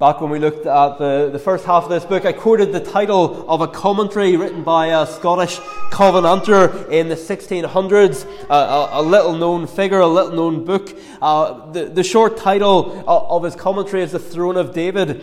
Back 0.00 0.22
when 0.22 0.30
we 0.30 0.38
looked 0.38 0.64
at 0.64 0.96
the, 0.96 1.28
the 1.30 1.38
first 1.38 1.66
half 1.66 1.84
of 1.84 1.90
this 1.90 2.06
book, 2.06 2.24
I 2.24 2.32
quoted 2.32 2.72
the 2.72 2.80
title 2.80 3.46
of 3.50 3.60
a 3.60 3.68
commentary 3.68 4.34
written 4.34 4.64
by 4.64 4.98
a 4.98 5.06
Scottish 5.06 5.58
Covenanter 5.90 6.90
in 6.90 7.10
the 7.10 7.16
1600s, 7.16 8.24
uh, 8.48 8.88
a, 8.94 9.00
a, 9.00 9.02
little 9.02 9.34
known 9.34 9.66
figure, 9.66 9.98
a 9.98 10.06
little 10.06 10.32
known 10.32 10.64
book. 10.64 10.98
Uh, 11.20 11.70
the, 11.72 11.84
the 11.84 12.02
short 12.02 12.38
title 12.38 13.04
of 13.06 13.44
his 13.44 13.54
commentary 13.54 14.02
is 14.02 14.12
The 14.12 14.18
Throne 14.18 14.56
of 14.56 14.72
David, 14.72 15.22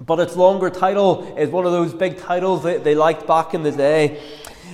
but 0.00 0.18
its 0.18 0.34
longer 0.34 0.70
title 0.70 1.36
is 1.38 1.48
one 1.48 1.64
of 1.64 1.70
those 1.70 1.94
big 1.94 2.18
titles 2.18 2.64
that 2.64 2.82
they 2.82 2.96
liked 2.96 3.28
back 3.28 3.54
in 3.54 3.62
the 3.62 3.70
day. 3.70 4.20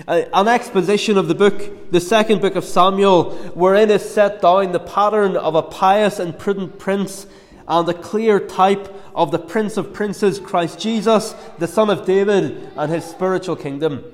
Uh, 0.09 0.23
an 0.33 0.49
exposition 0.49 1.19
of 1.19 1.29
the 1.29 1.35
book, 1.35 1.91
the 1.91 2.01
second 2.01 2.41
book 2.41 2.57
of 2.57 2.65
Samuel, 2.65 3.33
wherein 3.53 3.91
is 3.91 4.03
set 4.03 4.41
down 4.41 4.73
the 4.73 4.81
pattern 4.81 5.37
of 5.37 5.55
a 5.55 5.63
pious 5.63 6.19
and 6.19 6.39
prudent 6.39 6.79
prince 6.79 7.27
and 7.67 7.89
a 7.89 7.95
clear 7.95 8.41
type 8.41 8.95
of 9.15 9.31
the 9.31 9.39
Prince 9.39 9.77
of 9.77 9.93
Princes, 9.93 10.39
Christ 10.39 10.79
Jesus, 10.79 11.35
the 11.59 11.67
Son 11.67 11.91
of 11.91 12.05
David, 12.05 12.71
and 12.77 12.93
his 12.93 13.05
spiritual 13.05 13.57
kingdom. 13.57 14.05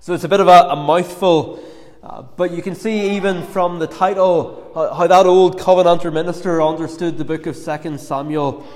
So 0.00 0.12
it's 0.14 0.24
a 0.24 0.28
bit 0.28 0.40
of 0.40 0.48
a, 0.48 0.68
a 0.70 0.76
mouthful, 0.76 1.62
uh, 2.02 2.22
but 2.22 2.50
you 2.50 2.62
can 2.62 2.74
see 2.74 3.16
even 3.16 3.46
from 3.46 3.78
the 3.78 3.86
title 3.86 4.72
how, 4.74 4.92
how 4.92 5.06
that 5.06 5.26
old 5.26 5.60
Covenanter 5.60 6.12
minister 6.12 6.60
understood 6.60 7.18
the 7.18 7.24
book 7.24 7.46
of 7.46 7.54
2 7.54 7.98
Samuel. 7.98 8.66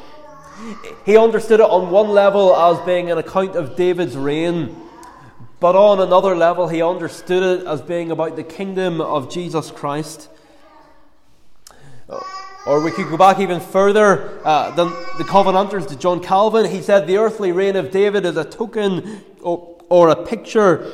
He 1.05 1.17
understood 1.17 1.61
it 1.61 1.69
on 1.69 1.91
one 1.91 2.09
level 2.09 2.55
as 2.55 2.85
being 2.87 3.11
an 3.11 3.19
account 3.19 3.57
of 3.57 3.77
David's 3.77 4.17
reign, 4.17 4.75
but 5.61 5.75
on 5.75 6.01
another 6.01 6.37
level, 6.37 6.69
he 6.69 6.83
understood 6.83 7.61
it 7.61 7.67
as 7.67 7.83
being 7.83 8.11
about 8.11 8.37
the 8.37 8.45
kingdom 8.45 9.01
of 9.01 9.31
Jesus 9.31 9.71
Christ. 9.71 10.29
Or 12.67 12.81
we 12.81 12.91
could 12.91 13.09
go 13.09 13.17
back 13.17 13.39
even 13.39 13.61
further 13.61 14.41
uh, 14.45 14.73
than 14.73 14.89
the 15.19 15.25
Covenanters 15.25 15.87
to 15.87 15.97
John 15.97 16.21
Calvin. 16.21 16.69
He 16.69 16.83
said 16.83 17.07
the 17.07 17.19
earthly 17.19 17.53
reign 17.53 17.77
of 17.77 17.93
David 17.93 18.27
is 18.27 18.37
a 18.37 18.45
token 18.45 19.25
or, 19.41 19.79
or 19.89 20.09
a 20.09 20.27
picture 20.27 20.93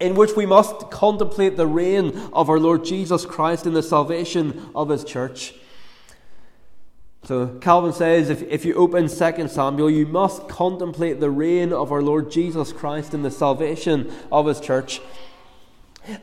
in 0.00 0.14
which 0.14 0.34
we 0.34 0.46
must 0.46 0.90
contemplate 0.90 1.56
the 1.56 1.66
reign 1.66 2.16
of 2.32 2.50
our 2.50 2.58
Lord 2.58 2.84
Jesus 2.84 3.24
Christ 3.24 3.66
in 3.66 3.74
the 3.74 3.82
salvation 3.82 4.70
of 4.74 4.88
his 4.88 5.04
church. 5.04 5.54
So 7.22 7.58
Calvin 7.60 7.92
says 7.92 8.30
if, 8.30 8.42
if 8.42 8.64
you 8.64 8.74
open 8.74 9.08
2 9.08 9.48
Samuel, 9.48 9.90
you 9.90 10.06
must 10.06 10.48
contemplate 10.48 11.20
the 11.20 11.30
reign 11.30 11.72
of 11.72 11.92
our 11.92 12.02
Lord 12.02 12.30
Jesus 12.30 12.72
Christ 12.72 13.12
in 13.12 13.22
the 13.22 13.30
salvation 13.30 14.10
of 14.32 14.46
his 14.46 14.58
church. 14.58 15.00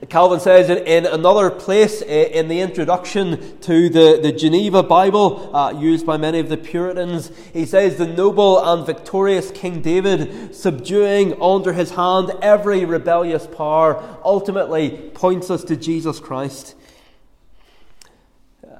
Calvin 0.09 0.39
says 0.39 0.69
in, 0.69 1.05
another 1.05 1.51
place 1.51 2.01
in 2.01 2.47
the 2.47 2.61
introduction 2.61 3.59
to 3.59 3.89
the, 3.89 4.19
the 4.21 4.31
Geneva 4.31 4.81
Bible, 4.81 5.55
uh, 5.55 5.71
used 5.71 6.05
by 6.05 6.17
many 6.17 6.39
of 6.39 6.49
the 6.49 6.57
Puritans, 6.57 7.31
he 7.53 7.65
says, 7.65 7.97
The 7.97 8.07
noble 8.07 8.59
and 8.59 8.85
victorious 8.85 9.51
King 9.51 9.81
David, 9.81 10.55
subduing 10.55 11.39
under 11.39 11.73
his 11.73 11.91
hand 11.91 12.31
every 12.41 12.85
rebellious 12.85 13.45
power, 13.45 14.17
ultimately 14.23 15.11
points 15.13 15.51
us 15.51 15.63
to 15.65 15.75
Jesus 15.75 16.19
Christ. 16.19 16.75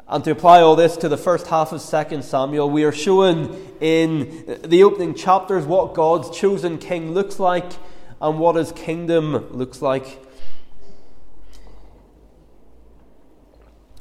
And 0.10 0.24
to 0.24 0.32
apply 0.32 0.62
all 0.62 0.75
this 0.75 0.98
to 0.98 1.10
the 1.10 1.18
first 1.18 1.48
half 1.48 1.72
of 1.74 2.10
2 2.10 2.22
Samuel, 2.22 2.70
we 2.70 2.84
are 2.86 2.92
shown 2.92 3.75
in 3.80 4.60
the 4.66 4.84
opening 4.84 5.13
chapters 5.13 5.66
what 5.66 5.94
God's 5.94 6.36
chosen 6.36 6.80
king 6.80 7.12
looks 7.12 7.39
like 7.39 7.74
and 8.20 8.39
what 8.39 8.56
his 8.56 8.72
kingdom 8.72 9.50
looks 9.51 9.82
like. 9.82 10.26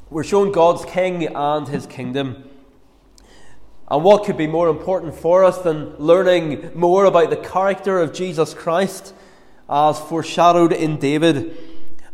We're 0.09 0.23
shown 0.23 0.53
God's 0.53 0.85
king 0.85 1.27
and 1.35 1.67
his 1.67 1.85
kingdom. 1.85 2.49
And 3.89 4.05
what 4.05 4.23
could 4.23 4.37
be 4.37 4.47
more 4.47 4.69
important 4.69 5.15
for 5.15 5.43
us 5.43 5.57
than 5.57 5.97
learning 5.97 6.71
more 6.75 7.03
about 7.03 7.29
the 7.29 7.35
character 7.35 7.99
of 7.99 8.13
Jesus 8.13 8.53
Christ 8.53 9.13
as 9.69 9.99
foreshadowed 9.99 10.71
in 10.71 10.97
David 10.97 11.57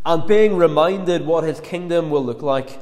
and 0.03 0.27
being 0.27 0.57
reminded 0.57 1.23
what 1.23 1.43
his 1.43 1.59
kingdom 1.59 2.09
will 2.09 2.25
look 2.25 2.41
like? 2.41 2.79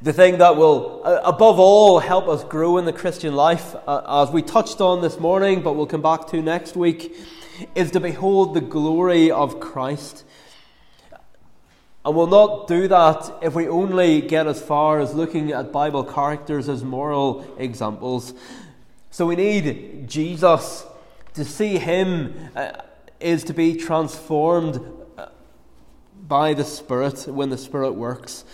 The 0.00 0.12
thing 0.12 0.38
that 0.38 0.56
will, 0.56 1.02
uh, 1.04 1.20
above 1.24 1.58
all, 1.58 1.98
help 1.98 2.28
us 2.28 2.44
grow 2.44 2.78
in 2.78 2.84
the 2.84 2.92
Christian 2.92 3.34
life, 3.34 3.74
uh, 3.88 4.24
as 4.24 4.32
we 4.32 4.40
touched 4.40 4.80
on 4.80 5.02
this 5.02 5.18
morning, 5.18 5.62
but 5.62 5.72
we'll 5.72 5.86
come 5.86 6.00
back 6.00 6.28
to 6.28 6.40
next 6.40 6.76
week, 6.76 7.16
is 7.74 7.90
to 7.90 7.98
behold 8.00 8.54
the 8.54 8.60
glory 8.60 9.32
of 9.32 9.58
Christ. 9.58 10.24
And 12.04 12.16
we'll 12.16 12.26
not 12.26 12.66
do 12.66 12.88
that 12.88 13.30
if 13.42 13.54
we 13.54 13.68
only 13.68 14.22
get 14.22 14.46
as 14.46 14.62
far 14.62 15.00
as 15.00 15.12
looking 15.12 15.52
at 15.52 15.70
Bible 15.70 16.02
characters 16.02 16.68
as 16.68 16.82
moral 16.82 17.44
examples. 17.58 18.32
So 19.10 19.26
we 19.26 19.36
need 19.36 20.08
Jesus. 20.08 20.86
To 21.34 21.44
see 21.44 21.78
him 21.78 22.34
uh, 22.56 22.72
is 23.20 23.44
to 23.44 23.52
be 23.52 23.76
transformed 23.76 24.80
uh, 25.16 25.26
by 26.26 26.54
the 26.54 26.64
Spirit 26.64 27.28
when 27.28 27.50
the 27.50 27.58
Spirit 27.58 27.92
works. 27.92 28.44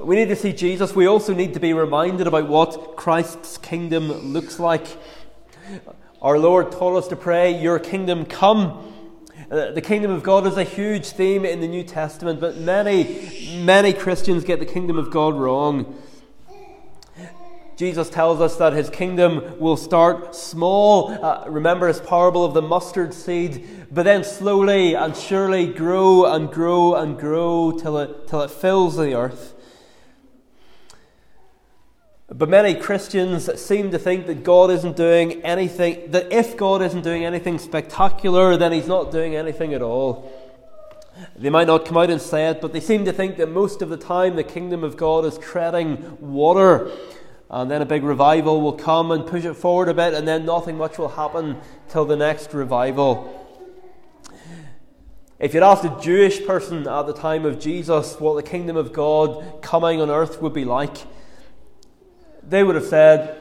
We 0.00 0.16
need 0.16 0.28
to 0.28 0.36
see 0.36 0.52
Jesus. 0.52 0.94
We 0.94 1.06
also 1.06 1.34
need 1.34 1.54
to 1.54 1.60
be 1.60 1.74
reminded 1.74 2.26
about 2.26 2.48
what 2.48 2.96
Christ's 2.96 3.58
kingdom 3.58 4.10
looks 4.32 4.58
like. 4.58 4.86
Our 6.20 6.38
Lord 6.38 6.72
taught 6.72 6.96
us 6.96 7.08
to 7.08 7.16
pray, 7.16 7.60
Your 7.60 7.78
kingdom 7.78 8.24
come. 8.24 8.91
Uh, 9.52 9.70
the 9.70 9.82
kingdom 9.82 10.10
of 10.10 10.22
God 10.22 10.46
is 10.46 10.56
a 10.56 10.64
huge 10.64 11.08
theme 11.08 11.44
in 11.44 11.60
the 11.60 11.68
New 11.68 11.84
Testament, 11.84 12.40
but 12.40 12.56
many, 12.56 13.60
many 13.62 13.92
Christians 13.92 14.44
get 14.44 14.60
the 14.60 14.64
kingdom 14.64 14.96
of 14.96 15.10
God 15.10 15.34
wrong. 15.34 16.02
Jesus 17.76 18.08
tells 18.08 18.40
us 18.40 18.56
that 18.56 18.72
his 18.72 18.88
kingdom 18.88 19.60
will 19.60 19.76
start 19.76 20.34
small. 20.34 21.10
Uh, 21.10 21.44
remember 21.48 21.86
his 21.86 22.00
parable 22.00 22.46
of 22.46 22.54
the 22.54 22.62
mustard 22.62 23.12
seed, 23.12 23.68
but 23.90 24.04
then 24.04 24.24
slowly 24.24 24.94
and 24.94 25.14
surely 25.14 25.66
grow 25.66 26.24
and 26.24 26.50
grow 26.50 26.94
and 26.94 27.18
grow 27.18 27.72
till 27.72 27.98
it, 27.98 28.28
till 28.28 28.40
it 28.40 28.50
fills 28.50 28.96
the 28.96 29.12
earth. 29.12 29.52
But 32.34 32.48
many 32.48 32.74
Christians 32.74 33.60
seem 33.60 33.90
to 33.90 33.98
think 33.98 34.26
that 34.26 34.42
God 34.42 34.70
isn't 34.70 34.96
doing 34.96 35.42
anything, 35.42 36.10
that 36.12 36.32
if 36.32 36.56
God 36.56 36.80
isn't 36.80 37.02
doing 37.02 37.24
anything 37.24 37.58
spectacular, 37.58 38.56
then 38.56 38.72
He's 38.72 38.86
not 38.86 39.12
doing 39.12 39.36
anything 39.36 39.74
at 39.74 39.82
all. 39.82 40.32
They 41.36 41.50
might 41.50 41.66
not 41.66 41.84
come 41.84 41.98
out 41.98 42.08
and 42.08 42.20
say 42.20 42.48
it, 42.48 42.62
but 42.62 42.72
they 42.72 42.80
seem 42.80 43.04
to 43.04 43.12
think 43.12 43.36
that 43.36 43.50
most 43.50 43.82
of 43.82 43.90
the 43.90 43.98
time 43.98 44.36
the 44.36 44.44
kingdom 44.44 44.82
of 44.82 44.96
God 44.96 45.26
is 45.26 45.36
treading 45.36 46.16
water. 46.20 46.90
And 47.50 47.70
then 47.70 47.82
a 47.82 47.86
big 47.86 48.02
revival 48.02 48.62
will 48.62 48.72
come 48.72 49.10
and 49.10 49.26
push 49.26 49.44
it 49.44 49.54
forward 49.54 49.90
a 49.90 49.94
bit, 49.94 50.14
and 50.14 50.26
then 50.26 50.46
nothing 50.46 50.78
much 50.78 50.96
will 50.96 51.10
happen 51.10 51.58
till 51.90 52.06
the 52.06 52.16
next 52.16 52.54
revival. 52.54 53.38
If 55.38 55.52
you'd 55.52 55.62
asked 55.62 55.84
a 55.84 55.98
Jewish 56.00 56.46
person 56.46 56.88
at 56.88 57.02
the 57.02 57.12
time 57.12 57.44
of 57.44 57.60
Jesus 57.60 58.18
what 58.18 58.36
the 58.36 58.48
kingdom 58.48 58.76
of 58.76 58.94
God 58.94 59.60
coming 59.60 60.00
on 60.00 60.08
earth 60.08 60.40
would 60.40 60.54
be 60.54 60.64
like, 60.64 60.96
they 62.48 62.62
would 62.64 62.74
have 62.74 62.86
said 62.86 63.38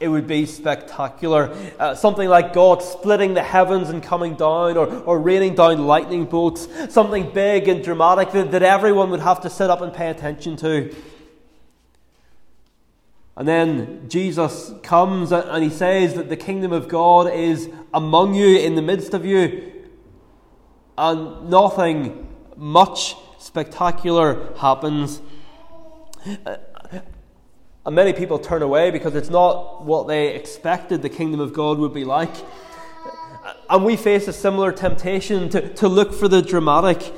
it 0.00 0.08
would 0.08 0.26
be 0.26 0.46
spectacular. 0.46 1.54
Uh, 1.78 1.94
something 1.94 2.28
like 2.28 2.54
God 2.54 2.82
splitting 2.82 3.34
the 3.34 3.42
heavens 3.42 3.90
and 3.90 4.02
coming 4.02 4.34
down, 4.34 4.78
or, 4.78 4.86
or 5.04 5.20
raining 5.20 5.54
down 5.54 5.86
lightning 5.86 6.24
bolts. 6.24 6.66
Something 6.88 7.30
big 7.32 7.68
and 7.68 7.84
dramatic 7.84 8.32
that, 8.32 8.50
that 8.52 8.62
everyone 8.62 9.10
would 9.10 9.20
have 9.20 9.42
to 9.42 9.50
sit 9.50 9.68
up 9.68 9.82
and 9.82 9.92
pay 9.92 10.08
attention 10.08 10.56
to. 10.56 10.94
And 13.36 13.46
then 13.46 14.08
Jesus 14.08 14.72
comes 14.82 15.32
and 15.32 15.62
he 15.62 15.70
says 15.70 16.14
that 16.14 16.28
the 16.28 16.36
kingdom 16.36 16.72
of 16.72 16.88
God 16.88 17.32
is 17.32 17.70
among 17.92 18.34
you, 18.34 18.58
in 18.58 18.74
the 18.74 18.82
midst 18.82 19.14
of 19.14 19.24
you. 19.24 19.72
And 20.96 21.48
nothing 21.48 22.26
much 22.56 23.16
spectacular 23.38 24.54
happens. 24.56 25.20
And 27.90 27.96
many 27.96 28.12
people 28.12 28.38
turn 28.38 28.62
away 28.62 28.92
because 28.92 29.16
it's 29.16 29.30
not 29.30 29.84
what 29.84 30.06
they 30.06 30.32
expected 30.32 31.02
the 31.02 31.08
kingdom 31.08 31.40
of 31.40 31.52
God 31.52 31.76
would 31.78 31.92
be 31.92 32.04
like. 32.04 32.30
And 33.68 33.84
we 33.84 33.96
face 33.96 34.28
a 34.28 34.32
similar 34.32 34.70
temptation 34.70 35.48
to, 35.48 35.74
to 35.74 35.88
look 35.88 36.14
for 36.14 36.28
the 36.28 36.40
dramatic. 36.40 37.12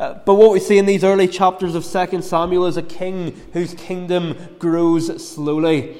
Uh, 0.00 0.14
but 0.14 0.34
what 0.34 0.50
we 0.50 0.58
see 0.58 0.76
in 0.76 0.86
these 0.86 1.04
early 1.04 1.28
chapters 1.28 1.76
of 1.76 1.84
2 1.84 2.20
Samuel 2.20 2.66
is 2.66 2.76
a 2.76 2.82
king 2.82 3.40
whose 3.52 3.74
kingdom 3.74 4.56
grows 4.58 5.24
slowly. 5.24 5.96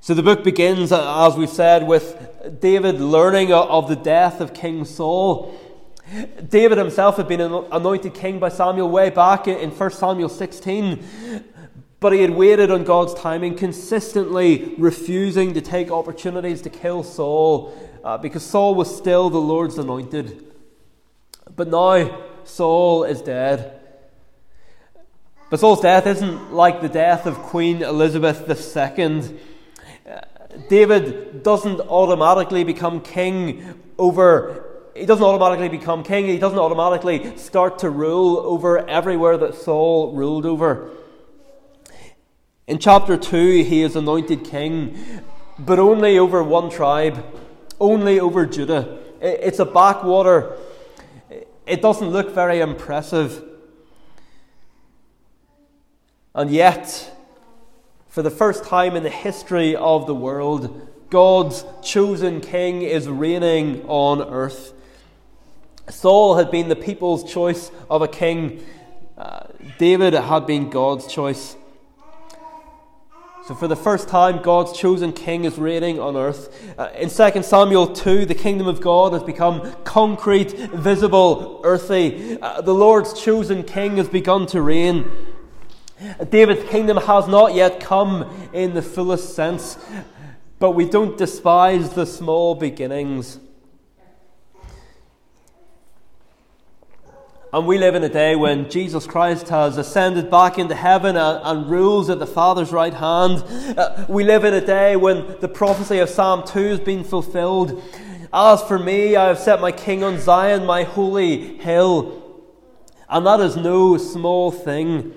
So 0.00 0.14
the 0.14 0.22
book 0.22 0.42
begins, 0.42 0.92
uh, 0.92 1.26
as 1.26 1.36
we've 1.36 1.50
said, 1.50 1.86
with 1.86 2.60
David 2.62 2.98
learning 2.98 3.52
of 3.52 3.90
the 3.90 3.96
death 3.96 4.40
of 4.40 4.54
King 4.54 4.86
Saul. 4.86 5.54
David 6.48 6.78
himself 6.78 7.18
had 7.18 7.28
been 7.28 7.42
anointed 7.42 8.14
king 8.14 8.38
by 8.38 8.48
Samuel 8.48 8.88
way 8.88 9.10
back 9.10 9.48
in 9.48 9.70
1 9.70 9.90
Samuel 9.90 10.30
16. 10.30 11.04
But 11.98 12.12
he 12.12 12.20
had 12.20 12.30
waited 12.30 12.70
on 12.70 12.84
God's 12.84 13.14
timing, 13.14 13.56
consistently 13.56 14.74
refusing 14.76 15.54
to 15.54 15.60
take 15.60 15.90
opportunities 15.90 16.60
to 16.62 16.70
kill 16.70 17.02
Saul 17.02 17.74
uh, 18.04 18.18
because 18.18 18.44
Saul 18.44 18.74
was 18.74 18.94
still 18.94 19.30
the 19.30 19.38
Lord's 19.38 19.78
anointed. 19.78 20.44
But 21.54 21.68
now 21.68 22.22
Saul 22.44 23.04
is 23.04 23.22
dead. 23.22 23.80
But 25.48 25.60
Saul's 25.60 25.80
death 25.80 26.06
isn't 26.06 26.52
like 26.52 26.82
the 26.82 26.88
death 26.88 27.24
of 27.24 27.36
Queen 27.36 27.82
Elizabeth 27.82 28.48
II. 28.48 29.38
Uh, 30.08 30.20
David 30.68 31.42
doesn't 31.42 31.80
automatically 31.80 32.64
become 32.64 33.00
king 33.00 33.80
over 33.98 34.66
he 34.96 35.04
doesn't 35.04 35.24
automatically 35.24 35.68
become 35.68 36.02
king. 36.02 36.26
He 36.26 36.38
doesn't 36.38 36.58
automatically 36.58 37.36
start 37.36 37.80
to 37.80 37.90
rule 37.90 38.38
over 38.38 38.88
everywhere 38.88 39.36
that 39.36 39.54
Saul 39.54 40.14
ruled 40.14 40.46
over. 40.46 40.90
In 42.66 42.80
chapter 42.80 43.16
2, 43.16 43.62
he 43.62 43.82
is 43.82 43.94
anointed 43.94 44.42
king, 44.42 45.22
but 45.56 45.78
only 45.78 46.18
over 46.18 46.42
one 46.42 46.68
tribe, 46.68 47.24
only 47.78 48.18
over 48.18 48.44
Judah. 48.44 48.98
It's 49.20 49.60
a 49.60 49.64
backwater. 49.64 50.56
It 51.64 51.80
doesn't 51.80 52.08
look 52.08 52.34
very 52.34 52.58
impressive. 52.58 53.44
And 56.34 56.50
yet, 56.50 57.12
for 58.08 58.22
the 58.22 58.32
first 58.32 58.64
time 58.64 58.96
in 58.96 59.04
the 59.04 59.10
history 59.10 59.76
of 59.76 60.08
the 60.08 60.14
world, 60.14 60.88
God's 61.08 61.64
chosen 61.84 62.40
king 62.40 62.82
is 62.82 63.08
reigning 63.08 63.84
on 63.86 64.20
earth. 64.20 64.72
Saul 65.88 66.34
had 66.34 66.50
been 66.50 66.68
the 66.68 66.74
people's 66.74 67.32
choice 67.32 67.70
of 67.88 68.02
a 68.02 68.08
king, 68.08 68.60
uh, 69.16 69.46
David 69.78 70.14
had 70.14 70.48
been 70.48 70.68
God's 70.68 71.06
choice. 71.06 71.54
So, 73.46 73.54
for 73.54 73.68
the 73.68 73.76
first 73.76 74.08
time, 74.08 74.42
God's 74.42 74.76
chosen 74.76 75.12
king 75.12 75.44
is 75.44 75.56
reigning 75.56 76.00
on 76.00 76.16
earth. 76.16 76.52
Uh, 76.76 76.88
in 76.96 77.08
2 77.08 77.44
Samuel 77.44 77.86
2, 77.86 78.26
the 78.26 78.34
kingdom 78.34 78.66
of 78.66 78.80
God 78.80 79.12
has 79.12 79.22
become 79.22 79.72
concrete, 79.84 80.50
visible, 80.50 81.60
earthy. 81.62 82.42
Uh, 82.42 82.60
the 82.60 82.74
Lord's 82.74 83.12
chosen 83.12 83.62
king 83.62 83.98
has 83.98 84.08
begun 84.08 84.46
to 84.46 84.60
reign. 84.60 85.08
David's 86.28 86.68
kingdom 86.68 86.96
has 86.96 87.28
not 87.28 87.54
yet 87.54 87.78
come 87.78 88.50
in 88.52 88.74
the 88.74 88.82
fullest 88.82 89.36
sense, 89.36 89.78
but 90.58 90.72
we 90.72 90.84
don't 90.84 91.16
despise 91.16 91.90
the 91.90 92.04
small 92.04 92.56
beginnings. 92.56 93.38
And 97.52 97.64
we 97.64 97.78
live 97.78 97.94
in 97.94 98.02
a 98.02 98.08
day 98.08 98.34
when 98.34 98.68
Jesus 98.68 99.06
Christ 99.06 99.50
has 99.50 99.78
ascended 99.78 100.28
back 100.32 100.58
into 100.58 100.74
heaven 100.74 101.16
and, 101.16 101.40
and 101.44 101.70
rules 101.70 102.10
at 102.10 102.18
the 102.18 102.26
Father's 102.26 102.72
right 102.72 102.92
hand. 102.92 103.44
Uh, 103.78 104.04
we 104.08 104.24
live 104.24 104.42
in 104.44 104.52
a 104.52 104.60
day 104.60 104.96
when 104.96 105.36
the 105.40 105.46
prophecy 105.46 106.00
of 106.00 106.08
Psalm 106.08 106.42
2 106.44 106.58
has 106.70 106.80
been 106.80 107.04
fulfilled. 107.04 107.80
As 108.32 108.64
for 108.64 108.80
me, 108.80 109.14
I 109.14 109.28
have 109.28 109.38
set 109.38 109.60
my 109.60 109.70
king 109.70 110.02
on 110.02 110.18
Zion, 110.18 110.66
my 110.66 110.82
holy 110.82 111.56
hill. 111.58 112.42
And 113.08 113.24
that 113.24 113.38
is 113.38 113.56
no 113.56 113.96
small 113.96 114.50
thing. 114.50 115.14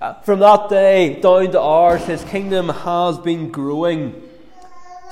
Uh, 0.00 0.14
from 0.22 0.40
that 0.40 0.68
day 0.68 1.20
down 1.20 1.52
to 1.52 1.60
ours, 1.60 2.02
his 2.02 2.24
kingdom 2.24 2.70
has 2.70 3.18
been 3.20 3.52
growing. 3.52 4.20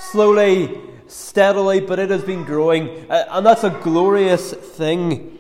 Slowly, 0.01 0.81
steadily, 1.07 1.79
but 1.79 2.01
it 2.01 2.11
has 2.11 2.25
been 2.25 2.43
growing. 2.43 3.09
Uh, 3.09 3.27
and 3.31 3.47
that's 3.47 3.63
a 3.63 3.71
glorious 3.71 4.53
thing. 4.53 5.37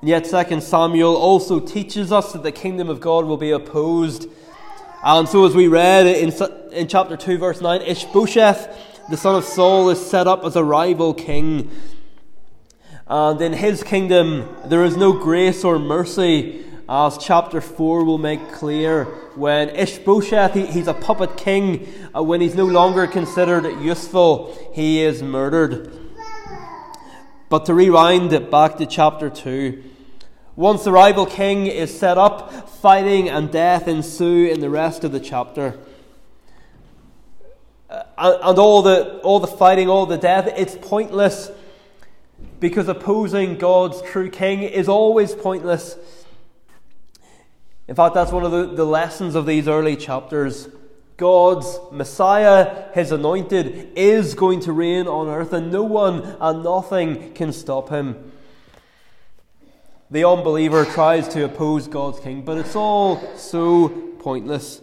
And 0.00 0.08
yet, 0.08 0.24
2 0.24 0.60
Samuel 0.60 1.14
also 1.14 1.60
teaches 1.60 2.10
us 2.10 2.32
that 2.32 2.42
the 2.42 2.52
kingdom 2.52 2.88
of 2.88 3.00
God 3.00 3.26
will 3.26 3.36
be 3.36 3.50
opposed. 3.50 4.28
And 5.04 5.28
so, 5.28 5.44
as 5.44 5.54
we 5.54 5.68
read 5.68 6.06
in, 6.06 6.32
in 6.72 6.88
chapter 6.88 7.18
2, 7.18 7.36
verse 7.36 7.60
9, 7.60 7.82
Ishbosheth, 7.82 9.08
the 9.10 9.16
son 9.18 9.34
of 9.34 9.44
Saul, 9.44 9.90
is 9.90 10.04
set 10.04 10.26
up 10.26 10.44
as 10.44 10.56
a 10.56 10.64
rival 10.64 11.12
king. 11.12 11.70
And 13.06 13.42
in 13.42 13.52
his 13.52 13.82
kingdom, 13.82 14.48
there 14.64 14.84
is 14.84 14.96
no 14.96 15.12
grace 15.12 15.64
or 15.64 15.78
mercy, 15.78 16.64
as 16.88 17.18
chapter 17.18 17.60
4 17.60 18.04
will 18.04 18.18
make 18.18 18.52
clear. 18.52 19.04
When 19.34 19.68
Ishbosheth, 19.68 20.54
he, 20.54 20.66
he's 20.66 20.86
a 20.86 20.94
puppet 20.94 21.36
king, 21.36 21.86
uh, 22.16 22.22
when 22.22 22.40
he's 22.40 22.54
no 22.54 22.66
longer 22.66 23.06
considered 23.06 23.64
useful, 23.82 24.56
he 24.72 25.02
is 25.02 25.22
murdered. 25.22 26.09
But 27.50 27.66
to 27.66 27.74
rewind 27.74 28.32
it 28.32 28.48
back 28.48 28.76
to 28.76 28.86
chapter 28.86 29.28
2, 29.28 29.82
once 30.54 30.84
the 30.84 30.92
rival 30.92 31.26
king 31.26 31.66
is 31.66 31.98
set 31.98 32.16
up, 32.16 32.68
fighting 32.68 33.28
and 33.28 33.50
death 33.50 33.88
ensue 33.88 34.46
in 34.46 34.60
the 34.60 34.70
rest 34.70 35.02
of 35.02 35.10
the 35.10 35.18
chapter. 35.18 35.76
Uh, 37.90 38.04
and 38.16 38.56
all 38.56 38.82
the, 38.82 39.18
all 39.22 39.40
the 39.40 39.48
fighting, 39.48 39.88
all 39.88 40.06
the 40.06 40.16
death, 40.16 40.46
it's 40.56 40.76
pointless 40.80 41.50
because 42.60 42.86
opposing 42.86 43.58
God's 43.58 44.00
true 44.02 44.30
king 44.30 44.62
is 44.62 44.88
always 44.88 45.34
pointless. 45.34 45.96
In 47.88 47.96
fact, 47.96 48.14
that's 48.14 48.30
one 48.30 48.44
of 48.44 48.52
the, 48.52 48.66
the 48.66 48.84
lessons 48.84 49.34
of 49.34 49.44
these 49.44 49.66
early 49.66 49.96
chapters. 49.96 50.68
God's 51.20 51.78
Messiah, 51.92 52.86
his 52.94 53.12
anointed, 53.12 53.92
is 53.94 54.32
going 54.32 54.60
to 54.60 54.72
reign 54.72 55.06
on 55.06 55.28
earth, 55.28 55.52
and 55.52 55.70
no 55.70 55.82
one 55.82 56.22
and 56.40 56.64
nothing 56.64 57.34
can 57.34 57.52
stop 57.52 57.90
him. 57.90 58.32
The 60.10 60.24
unbeliever 60.24 60.86
tries 60.86 61.28
to 61.28 61.44
oppose 61.44 61.88
God's 61.88 62.20
king, 62.20 62.40
but 62.40 62.56
it's 62.56 62.74
all 62.74 63.20
so 63.36 63.90
pointless. 64.18 64.80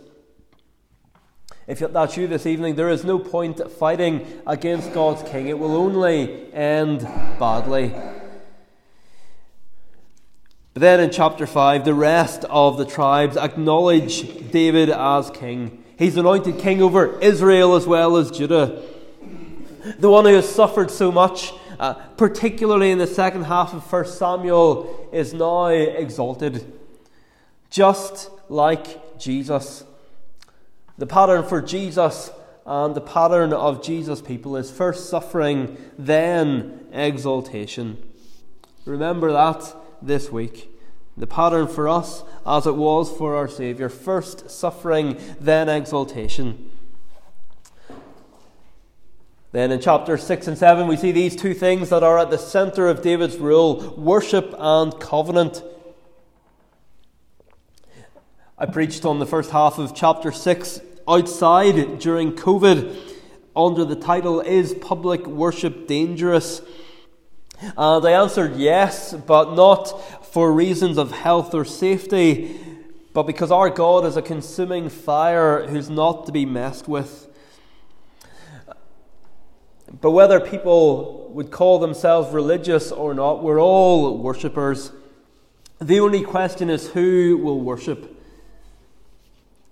If 1.66 1.80
that's 1.80 2.16
you 2.16 2.28
this 2.28 2.46
evening, 2.46 2.76
there 2.76 2.92
is 2.92 3.04
no 3.04 3.18
point 3.18 3.60
fighting 3.72 4.28
against 4.46 4.94
God's 4.94 5.28
king. 5.28 5.48
It 5.48 5.58
will 5.58 5.76
only 5.76 6.54
end 6.54 7.02
badly. 7.40 7.90
But 10.76 10.82
then 10.82 11.00
in 11.00 11.10
chapter 11.10 11.48
5, 11.48 11.84
the 11.84 11.96
rest 11.96 12.46
of 12.46 12.78
the 12.78 12.86
tribes 12.86 13.38
acknowledge 13.38 14.52
David 14.52 14.92
as 14.92 15.32
king. 15.32 15.84
He's 15.98 16.16
anointed 16.16 16.60
king 16.60 16.82
over 16.82 17.20
Israel 17.20 17.76
as 17.76 17.88
well 17.88 18.18
as 18.18 18.30
Judah. 18.30 18.84
The 19.98 20.10
one 20.10 20.26
who 20.26 20.36
has 20.36 20.48
suffered 20.48 20.92
so 20.92 21.12
much, 21.12 21.54
uh, 21.80 21.94
particularly 22.18 22.92
in 22.92 23.00
the 23.00 23.08
second 23.08 23.44
half 23.46 23.74
of 23.74 23.92
1 23.92 24.06
Samuel, 24.06 25.10
is 25.12 25.34
now 25.34 25.68
exalted. 25.68 26.72
Just 27.72 28.30
like 28.48 29.18
Jesus. 29.18 29.86
The 31.00 31.08
pattern 31.08 31.44
for 31.44 31.62
Jesus 31.62 32.30
and 32.66 32.94
the 32.94 33.02
pattern 33.02 33.52
of 33.52 33.82
Jesus' 33.82 34.22
people 34.22 34.56
is 34.56 34.70
first 34.70 35.10
suffering, 35.10 35.78
then 35.98 36.86
exaltation. 36.92 37.98
Remember 38.86 39.32
that 39.32 39.76
this 40.02 40.32
week. 40.32 40.70
The 41.18 41.26
pattern 41.28 41.68
for 41.68 41.90
us, 41.90 42.24
as 42.46 42.68
it 42.68 42.76
was 42.76 43.12
for 43.12 43.36
our 43.36 43.48
Saviour 43.48 43.90
first 43.90 44.52
suffering, 44.52 45.20
then 45.40 45.68
exaltation. 45.68 46.70
Then 49.52 49.72
in 49.72 49.80
chapter 49.80 50.18
6 50.18 50.48
and 50.48 50.58
7, 50.58 50.88
we 50.88 50.96
see 50.96 51.12
these 51.12 51.36
two 51.36 51.56
things 51.56 51.90
that 51.90 52.04
are 52.04 52.20
at 52.20 52.30
the 52.30 52.38
centre 52.38 52.88
of 52.88 53.02
David's 53.02 53.38
rule 53.38 53.96
worship 53.98 54.54
and 54.60 55.00
covenant. 55.00 55.64
I 58.60 58.68
preached 58.68 59.04
on 59.04 59.18
the 59.18 59.26
first 59.26 59.50
half 59.50 59.80
of 59.80 59.96
chapter 59.96 60.32
6 60.32 60.82
outside 61.08 61.98
during 61.98 62.34
COVID 62.34 62.96
under 63.56 63.86
the 63.86 63.96
title 63.96 64.42
Is 64.42 64.76
Public 64.76 65.26
Worship 65.26 65.88
Dangerous? 65.88 66.62
Uh, 67.62 67.98
and 67.98 68.08
I 68.08 68.12
answered 68.12 68.56
yes, 68.56 69.14
but 69.14 69.56
not 69.56 70.26
for 70.28 70.52
reasons 70.52 70.98
of 70.98 71.12
health 71.12 71.56
or 71.56 71.66
safety, 71.66 72.60
but 73.14 73.24
because 73.24 73.52
our 73.52 73.70
God 73.70 74.06
is 74.06 74.16
a 74.16 74.22
consuming 74.22 74.90
fire 74.90 75.66
who's 75.66 75.90
not 75.90 76.28
to 76.28 76.32
be 76.32 76.46
messed 76.46 76.88
with. 76.88 77.28
But 80.02 80.12
whether 80.12 80.40
people 80.40 81.30
would 81.34 81.50
call 81.50 81.80
themselves 81.80 82.32
religious 82.32 82.92
or 82.92 83.14
not, 83.14 83.42
we're 83.42 83.62
all 83.62 84.18
worshippers. 84.18 84.92
The 85.80 86.00
only 86.00 86.24
question 86.24 86.70
is 86.70 86.90
who 86.90 87.40
will 87.42 87.62
worship. 87.62 88.14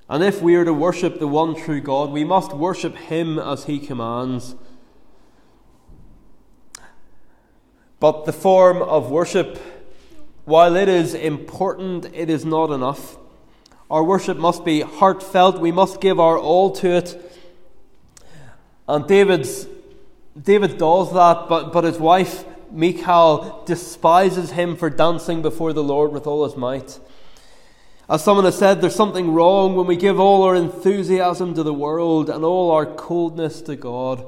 And 0.10 0.24
if 0.24 0.42
we 0.42 0.56
are 0.56 0.66
to 0.66 0.74
worship 0.74 1.20
the 1.20 1.28
one 1.28 1.56
true 1.56 1.82
God, 1.82 2.12
we 2.12 2.24
must 2.24 2.54
worship 2.54 2.96
Him 2.96 3.38
as 3.38 3.66
He 3.66 3.80
commands. 3.80 4.56
But 8.00 8.26
the 8.26 8.34
form 8.34 8.82
of 8.82 9.10
worship, 9.10 9.58
while 10.46 10.76
it 10.76 10.90
is 10.90 11.14
important, 11.14 12.06
it 12.14 12.30
is 12.30 12.46
not 12.46 12.72
enough. 12.72 13.18
Our 13.90 14.04
worship 14.04 14.38
must 14.38 14.66
be 14.66 14.82
heartfelt. 14.82 15.60
We 15.60 15.72
must 15.72 16.02
give 16.02 16.20
our 16.20 16.38
all 16.38 16.72
to 16.78 16.90
it. 16.90 17.40
And 18.88 19.08
David's, 19.08 19.68
David 20.40 20.78
does 20.78 21.14
that, 21.14 21.48
but, 21.48 21.72
but 21.72 21.84
his 21.84 21.98
wife, 21.98 22.46
Michal, 22.72 23.64
despises 23.66 24.52
him 24.52 24.76
for 24.76 24.90
dancing 24.90 25.42
before 25.42 25.74
the 25.74 25.84
Lord 25.84 26.12
with 26.12 26.28
all 26.28 26.44
his 26.44 26.58
might. 26.58 27.00
As 28.08 28.24
someone 28.24 28.46
has 28.46 28.58
said, 28.58 28.82
there's 28.82 28.96
something 28.96 29.34
wrong 29.34 29.76
when 29.76 29.88
we 29.88 29.96
give 29.96 30.20
all 30.20 30.44
our 30.44 30.56
enthusiasm 30.56 31.56
to 31.56 31.64
the 31.64 31.74
world 31.74 32.30
and 32.30 32.44
all 32.44 32.70
our 32.70 32.86
coldness 32.86 33.62
to 33.64 33.76
God. 33.76 34.26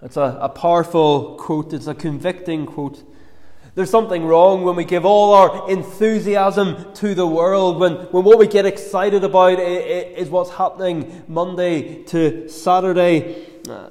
It's 0.00 0.16
a, 0.16 0.38
a 0.40 0.48
powerful 0.48 1.34
quote, 1.36 1.72
it's 1.72 1.86
a 1.86 1.94
convicting 1.94 2.66
quote. 2.66 3.02
There's 3.74 3.90
something 3.90 4.24
wrong 4.24 4.64
when 4.64 4.76
we 4.76 4.84
give 4.84 5.04
all 5.04 5.34
our 5.34 5.70
enthusiasm 5.70 6.92
to 6.94 7.14
the 7.14 7.26
world, 7.26 7.78
when, 7.78 7.94
when 8.10 8.24
what 8.24 8.38
we 8.38 8.46
get 8.46 8.66
excited 8.66 9.24
about 9.24 9.58
is 9.60 10.30
what's 10.30 10.50
happening 10.50 11.24
Monday 11.28 12.02
to 12.04 12.48
Saturday, 12.48 13.46
uh, 13.68 13.90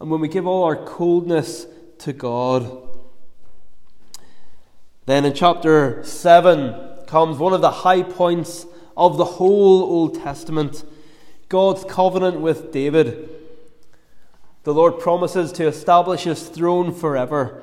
and 0.00 0.10
when 0.10 0.20
we 0.20 0.28
give 0.28 0.46
all 0.46 0.64
our 0.64 0.76
coldness 0.76 1.66
to 1.98 2.12
God. 2.12 2.88
Then 5.06 5.24
in 5.24 5.34
chapter 5.34 6.04
7, 6.04 6.88
comes 7.08 7.38
one 7.38 7.54
of 7.54 7.62
the 7.62 7.70
high 7.70 8.02
points 8.02 8.66
of 8.96 9.16
the 9.16 9.24
whole 9.24 9.82
Old 9.82 10.22
Testament 10.22 10.84
God's 11.48 11.82
covenant 11.84 12.40
with 12.40 12.70
David. 12.70 13.30
The 14.64 14.74
Lord 14.74 14.98
promises 14.98 15.52
to 15.52 15.66
establish 15.66 16.24
his 16.24 16.48
throne 16.48 16.92
forever. 16.92 17.62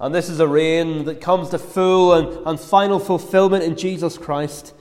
And 0.00 0.14
this 0.14 0.28
is 0.28 0.40
a 0.40 0.48
reign 0.48 1.04
that 1.04 1.20
comes 1.20 1.50
to 1.50 1.58
full 1.58 2.14
and, 2.14 2.46
and 2.46 2.58
final 2.58 2.98
fulfillment 2.98 3.64
in 3.64 3.76
Jesus 3.76 4.18
Christ. 4.18 4.74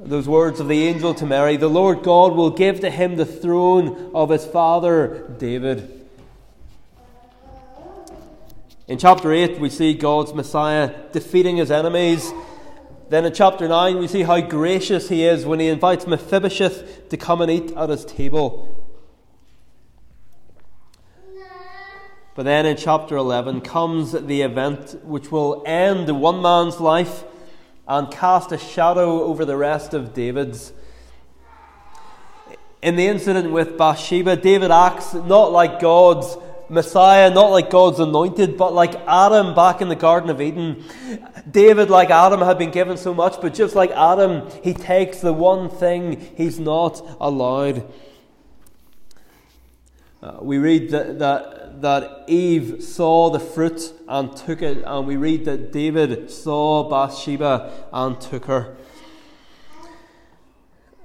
Those 0.00 0.28
words 0.28 0.60
of 0.60 0.68
the 0.68 0.86
angel 0.86 1.14
to 1.14 1.26
Mary 1.26 1.56
the 1.56 1.68
Lord 1.68 2.02
God 2.02 2.34
will 2.34 2.50
give 2.50 2.80
to 2.80 2.90
him 2.90 3.16
the 3.16 3.26
throne 3.26 4.10
of 4.14 4.30
his 4.30 4.46
father 4.46 5.28
David. 5.38 5.94
In 8.86 8.96
chapter 8.96 9.32
8, 9.32 9.60
we 9.60 9.68
see 9.68 9.92
God's 9.92 10.32
Messiah 10.32 10.94
defeating 11.12 11.58
his 11.58 11.70
enemies. 11.70 12.32
Then 13.10 13.26
in 13.26 13.34
chapter 13.34 13.68
9, 13.68 13.98
we 13.98 14.08
see 14.08 14.22
how 14.22 14.40
gracious 14.40 15.08
he 15.08 15.24
is 15.24 15.44
when 15.44 15.60
he 15.60 15.68
invites 15.68 16.06
Mephibosheth 16.06 17.08
to 17.10 17.16
come 17.16 17.42
and 17.42 17.50
eat 17.50 17.72
at 17.76 17.90
his 17.90 18.04
table. 18.04 18.77
But 22.38 22.44
then 22.44 22.66
in 22.66 22.76
chapter 22.76 23.16
11 23.16 23.62
comes 23.62 24.12
the 24.12 24.42
event 24.42 25.04
which 25.04 25.32
will 25.32 25.64
end 25.66 26.20
one 26.20 26.40
man's 26.40 26.78
life 26.78 27.24
and 27.88 28.08
cast 28.12 28.52
a 28.52 28.58
shadow 28.58 29.24
over 29.24 29.44
the 29.44 29.56
rest 29.56 29.92
of 29.92 30.14
David's. 30.14 30.72
In 32.80 32.94
the 32.94 33.08
incident 33.08 33.50
with 33.50 33.76
Bathsheba, 33.76 34.36
David 34.36 34.70
acts 34.70 35.14
not 35.14 35.50
like 35.50 35.80
God's 35.80 36.36
Messiah, 36.68 37.28
not 37.28 37.50
like 37.50 37.70
God's 37.70 37.98
anointed, 37.98 38.56
but 38.56 38.72
like 38.72 38.94
Adam 39.08 39.56
back 39.56 39.80
in 39.80 39.88
the 39.88 39.96
Garden 39.96 40.30
of 40.30 40.40
Eden. 40.40 40.84
David, 41.50 41.90
like 41.90 42.10
Adam, 42.10 42.38
had 42.38 42.56
been 42.56 42.70
given 42.70 42.96
so 42.96 43.12
much, 43.12 43.40
but 43.40 43.52
just 43.52 43.74
like 43.74 43.90
Adam, 43.90 44.48
he 44.62 44.74
takes 44.74 45.18
the 45.18 45.32
one 45.32 45.68
thing 45.68 46.32
he's 46.36 46.60
not 46.60 47.04
allowed. 47.20 47.84
Uh, 50.20 50.36
we 50.40 50.58
read 50.58 50.90
that, 50.90 51.18
that, 51.18 51.67
that 51.80 52.24
Eve 52.26 52.82
saw 52.82 53.30
the 53.30 53.40
fruit 53.40 53.92
and 54.08 54.36
took 54.36 54.62
it, 54.62 54.82
and 54.84 55.06
we 55.06 55.16
read 55.16 55.44
that 55.44 55.72
David 55.72 56.30
saw 56.30 56.88
Bathsheba 56.88 57.88
and 57.92 58.20
took 58.20 58.46
her. 58.46 58.76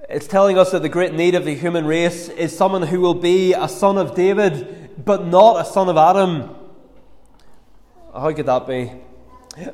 It's 0.08 0.26
telling 0.26 0.58
us 0.58 0.70
that 0.72 0.82
the 0.82 0.88
great 0.88 1.14
need 1.14 1.34
of 1.34 1.44
the 1.44 1.54
human 1.54 1.86
race 1.86 2.28
is 2.28 2.56
someone 2.56 2.82
who 2.82 3.00
will 3.00 3.14
be 3.14 3.54
a 3.54 3.68
son 3.68 3.96
of 3.96 4.14
David 4.14 4.84
but 5.02 5.26
not 5.26 5.60
a 5.60 5.64
son 5.64 5.88
of 5.88 5.96
Adam. 5.96 6.54
How 8.12 8.32
could 8.32 8.46
that 8.46 8.66
be? 8.66 8.92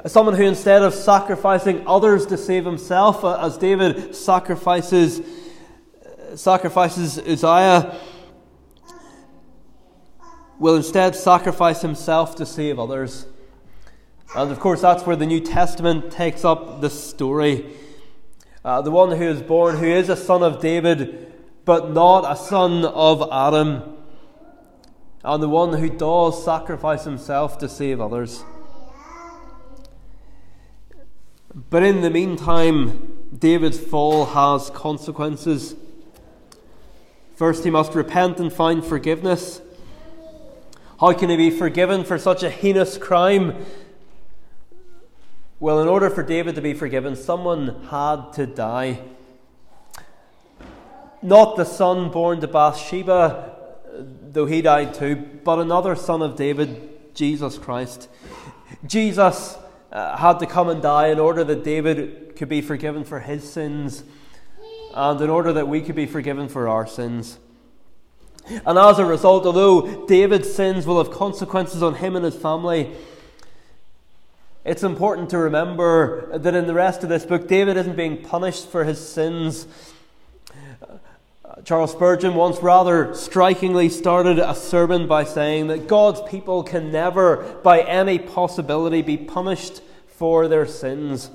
Someone 0.06 0.34
who, 0.34 0.44
instead 0.44 0.82
of 0.82 0.94
sacrificing 0.94 1.86
others 1.86 2.26
to 2.26 2.36
save 2.36 2.64
himself, 2.64 3.24
uh, 3.24 3.44
as 3.44 3.56
David 3.56 4.14
sacrifices, 4.14 5.22
sacrifices 6.34 7.18
Uzziah, 7.18 7.98
will 10.60 10.76
instead 10.76 11.16
sacrifice 11.16 11.82
himself 11.82 12.36
to 12.36 12.46
save 12.46 12.78
others. 12.78 13.26
And 14.36 14.52
of 14.52 14.60
course, 14.60 14.82
that's 14.82 15.04
where 15.04 15.16
the 15.16 15.26
New 15.26 15.40
Testament 15.40 16.12
takes 16.12 16.44
up 16.44 16.80
the 16.80 16.90
story. 16.90 17.66
Uh, 18.64 18.80
the 18.82 18.92
one 18.92 19.10
who 19.10 19.24
is 19.24 19.42
born, 19.42 19.78
who 19.78 19.86
is 19.86 20.08
a 20.08 20.16
son 20.16 20.44
of 20.44 20.60
David, 20.60 21.32
but 21.64 21.90
not 21.90 22.30
a 22.30 22.36
son 22.36 22.84
of 22.84 23.28
Adam 23.32 23.96
and 25.22 25.42
the 25.42 25.48
one 25.48 25.74
who 25.74 25.88
does 25.88 26.42
sacrifice 26.44 27.04
himself 27.04 27.58
to 27.58 27.68
save 27.68 28.00
others. 28.00 28.42
But 31.68 31.82
in 31.82 32.00
the 32.00 32.10
meantime, 32.10 33.26
David's 33.36 33.78
fall 33.78 34.26
has 34.26 34.70
consequences. 34.70 35.74
First, 37.34 37.64
he 37.64 37.70
must 37.70 37.94
repent 37.94 38.38
and 38.38 38.52
find 38.52 38.84
forgiveness. 38.84 39.60
How 41.00 41.14
can 41.14 41.30
he 41.30 41.36
be 41.38 41.48
forgiven 41.48 42.04
for 42.04 42.18
such 42.18 42.42
a 42.42 42.50
heinous 42.50 42.98
crime? 42.98 43.64
Well, 45.58 45.80
in 45.80 45.88
order 45.88 46.10
for 46.10 46.22
David 46.22 46.56
to 46.56 46.60
be 46.60 46.74
forgiven, 46.74 47.16
someone 47.16 47.84
had 47.90 48.34
to 48.34 48.44
die. 48.44 49.00
Not 51.22 51.56
the 51.56 51.64
son 51.64 52.10
born 52.10 52.42
to 52.42 52.48
Bathsheba, 52.48 53.56
though 54.30 54.44
he 54.44 54.60
died 54.60 54.92
too, 54.92 55.16
but 55.42 55.58
another 55.58 55.96
son 55.96 56.20
of 56.20 56.36
David, 56.36 57.14
Jesus 57.14 57.56
Christ. 57.56 58.10
Jesus 58.86 59.56
uh, 59.90 60.18
had 60.18 60.38
to 60.40 60.46
come 60.46 60.68
and 60.68 60.82
die 60.82 61.08
in 61.08 61.18
order 61.18 61.44
that 61.44 61.64
David 61.64 62.36
could 62.36 62.50
be 62.50 62.60
forgiven 62.60 63.04
for 63.04 63.20
his 63.20 63.50
sins 63.50 64.04
and 64.94 65.18
in 65.22 65.30
order 65.30 65.54
that 65.54 65.66
we 65.66 65.80
could 65.80 65.96
be 65.96 66.06
forgiven 66.06 66.46
for 66.46 66.68
our 66.68 66.86
sins. 66.86 67.38
And 68.48 68.78
as 68.78 68.98
a 68.98 69.04
result, 69.04 69.46
although 69.46 70.06
David's 70.06 70.52
sins 70.52 70.86
will 70.86 71.02
have 71.02 71.12
consequences 71.12 71.82
on 71.82 71.94
him 71.94 72.16
and 72.16 72.24
his 72.24 72.36
family, 72.36 72.92
it's 74.64 74.82
important 74.82 75.30
to 75.30 75.38
remember 75.38 76.36
that 76.38 76.54
in 76.54 76.66
the 76.66 76.74
rest 76.74 77.02
of 77.02 77.08
this 77.08 77.24
book, 77.24 77.48
David 77.48 77.76
isn't 77.76 77.96
being 77.96 78.22
punished 78.22 78.68
for 78.68 78.84
his 78.84 78.98
sins 78.98 79.66
Charles 81.64 81.92
Spurgeon 81.92 82.34
once 82.34 82.62
rather 82.62 83.14
strikingly 83.14 83.88
started 83.88 84.38
a 84.38 84.54
sermon 84.54 85.06
by 85.06 85.24
saying 85.24 85.66
that 85.66 85.88
God's 85.88 86.22
people 86.22 86.62
can 86.62 86.90
never, 86.90 87.58
by 87.62 87.80
any 87.80 88.18
possibility, 88.18 89.02
be 89.02 89.16
punished 89.16 89.82
for 90.06 90.48
their 90.48 90.64
sins. 90.64 91.30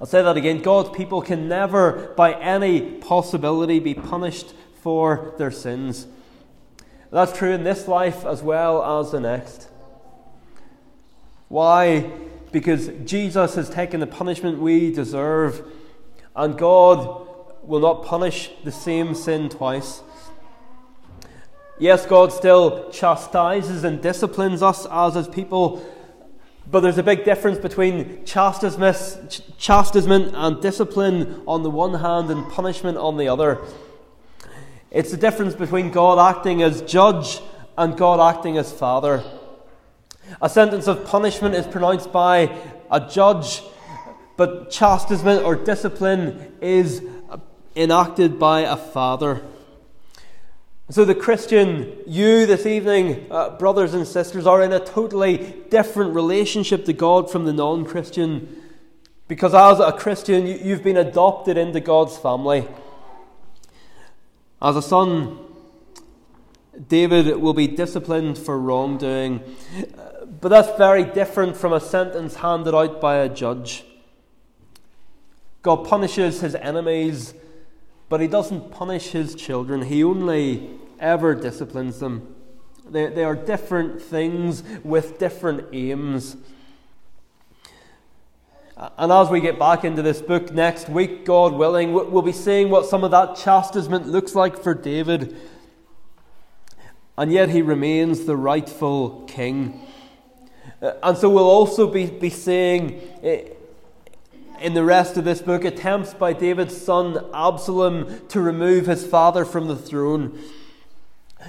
I'll 0.00 0.06
say 0.06 0.22
that 0.22 0.36
again. 0.36 0.60
God's 0.60 0.90
people 0.90 1.22
can 1.22 1.48
never, 1.48 2.12
by 2.16 2.34
any 2.34 2.80
possibility, 2.80 3.78
be 3.78 3.94
punished 3.94 4.52
for 4.86 5.34
their 5.36 5.50
sins. 5.50 6.06
That's 7.10 7.36
true 7.36 7.50
in 7.50 7.64
this 7.64 7.88
life 7.88 8.24
as 8.24 8.40
well 8.40 9.00
as 9.00 9.10
the 9.10 9.18
next. 9.18 9.68
Why? 11.48 12.08
Because 12.52 12.86
Jesus 13.04 13.56
has 13.56 13.68
taken 13.68 13.98
the 13.98 14.06
punishment 14.06 14.60
we 14.60 14.92
deserve, 14.92 15.66
and 16.36 16.56
God 16.56 17.26
will 17.64 17.80
not 17.80 18.04
punish 18.04 18.52
the 18.62 18.70
same 18.70 19.16
sin 19.16 19.48
twice. 19.48 20.02
Yes, 21.80 22.06
God 22.06 22.32
still 22.32 22.88
chastises 22.92 23.82
and 23.82 24.00
disciplines 24.00 24.62
us 24.62 24.86
as 24.88 25.14
his 25.16 25.26
people, 25.26 25.84
but 26.70 26.78
there's 26.78 26.98
a 26.98 27.02
big 27.02 27.24
difference 27.24 27.58
between 27.58 28.24
chastisement 28.24 28.86
and 30.36 30.62
discipline 30.62 31.42
on 31.44 31.64
the 31.64 31.70
one 31.70 31.94
hand 31.94 32.30
and 32.30 32.48
punishment 32.52 32.96
on 32.96 33.16
the 33.16 33.26
other. 33.26 33.66
It's 34.96 35.10
the 35.10 35.18
difference 35.18 35.54
between 35.54 35.90
God 35.90 36.18
acting 36.18 36.62
as 36.62 36.80
judge 36.80 37.42
and 37.76 37.98
God 37.98 38.18
acting 38.18 38.56
as 38.56 38.72
father. 38.72 39.22
A 40.40 40.48
sentence 40.48 40.86
of 40.86 41.04
punishment 41.04 41.54
is 41.54 41.66
pronounced 41.66 42.10
by 42.12 42.56
a 42.90 43.06
judge 43.06 43.60
but 44.38 44.70
chastisement 44.70 45.44
or 45.44 45.54
discipline 45.54 46.50
is 46.62 47.02
enacted 47.76 48.38
by 48.38 48.60
a 48.60 48.74
father. 48.74 49.42
So, 50.88 51.04
the 51.04 51.14
Christian, 51.14 51.98
you 52.06 52.46
this 52.46 52.64
evening, 52.64 53.26
uh, 53.30 53.50
brothers 53.58 53.92
and 53.92 54.08
sisters, 54.08 54.46
are 54.46 54.62
in 54.62 54.72
a 54.72 54.80
totally 54.80 55.62
different 55.68 56.14
relationship 56.14 56.86
to 56.86 56.94
God 56.94 57.30
from 57.30 57.44
the 57.44 57.52
non 57.52 57.84
Christian. 57.84 58.62
Because 59.28 59.52
as 59.52 59.78
a 59.78 59.92
Christian, 59.92 60.46
you, 60.46 60.54
you've 60.54 60.82
been 60.82 60.96
adopted 60.96 61.58
into 61.58 61.80
God's 61.80 62.16
family. 62.16 62.66
As 64.60 64.76
a 64.76 64.82
son, 64.82 65.38
David 66.88 67.36
will 67.36 67.54
be 67.54 67.66
disciplined 67.66 68.38
for 68.38 68.58
wrongdoing. 68.58 69.42
But 70.40 70.48
that's 70.48 70.76
very 70.76 71.04
different 71.04 71.56
from 71.56 71.72
a 71.72 71.80
sentence 71.80 72.36
handed 72.36 72.74
out 72.74 73.00
by 73.00 73.16
a 73.16 73.28
judge. 73.28 73.84
God 75.62 75.86
punishes 75.86 76.40
his 76.40 76.54
enemies 76.54 77.34
but 78.08 78.20
he 78.20 78.28
doesn't 78.28 78.70
punish 78.70 79.08
his 79.08 79.34
children, 79.34 79.82
he 79.82 80.04
only 80.04 80.70
ever 81.00 81.34
disciplines 81.34 81.98
them. 81.98 82.34
They, 82.88 83.08
they 83.08 83.24
are 83.24 83.34
different 83.34 84.00
things 84.00 84.62
with 84.84 85.18
different 85.18 85.66
aims. 85.72 86.36
And 88.76 89.10
as 89.10 89.30
we 89.30 89.40
get 89.40 89.58
back 89.58 89.84
into 89.84 90.02
this 90.02 90.20
book 90.20 90.52
next 90.52 90.90
week, 90.90 91.24
God 91.24 91.54
willing, 91.54 91.94
we'll 91.94 92.20
be 92.20 92.32
seeing 92.32 92.68
what 92.68 92.84
some 92.84 93.04
of 93.04 93.10
that 93.10 93.34
chastisement 93.36 94.06
looks 94.06 94.34
like 94.34 94.62
for 94.62 94.74
David. 94.74 95.34
And 97.16 97.32
yet 97.32 97.48
he 97.48 97.62
remains 97.62 98.26
the 98.26 98.36
rightful 98.36 99.24
king. 99.26 99.80
And 100.82 101.16
so 101.16 101.30
we'll 101.30 101.48
also 101.48 101.90
be, 101.90 102.04
be 102.04 102.28
seeing 102.28 103.00
eh, 103.22 103.44
in 104.60 104.74
the 104.74 104.84
rest 104.84 105.16
of 105.16 105.24
this 105.24 105.40
book 105.40 105.64
attempts 105.64 106.12
by 106.12 106.34
David's 106.34 106.76
son 106.76 107.24
Absalom 107.32 108.28
to 108.28 108.42
remove 108.42 108.84
his 108.84 109.06
father 109.06 109.46
from 109.46 109.68
the 109.68 109.76
throne. 109.76 110.38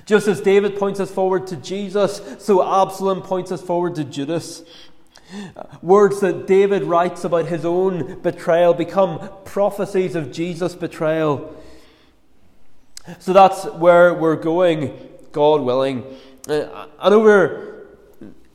Just 0.05 0.27
as 0.27 0.39
David 0.39 0.77
points 0.77 0.99
us 0.99 1.11
forward 1.11 1.47
to 1.47 1.57
Jesus, 1.57 2.21
so 2.39 2.63
Absalom 2.63 3.21
points 3.21 3.51
us 3.51 3.61
forward 3.61 3.95
to 3.95 4.03
Judas. 4.03 4.63
Words 5.81 6.21
that 6.21 6.47
David 6.47 6.83
writes 6.83 7.23
about 7.23 7.47
his 7.47 7.65
own 7.65 8.19
betrayal 8.21 8.73
become 8.73 9.29
prophecies 9.45 10.15
of 10.15 10.31
Jesus' 10.31 10.75
betrayal. 10.75 11.55
So 13.19 13.33
that's 13.33 13.65
where 13.65 14.13
we're 14.13 14.35
going, 14.35 14.97
God 15.31 15.61
willing. 15.61 16.03
Uh, 16.47 16.87
and 16.99 17.13
over 17.13 17.77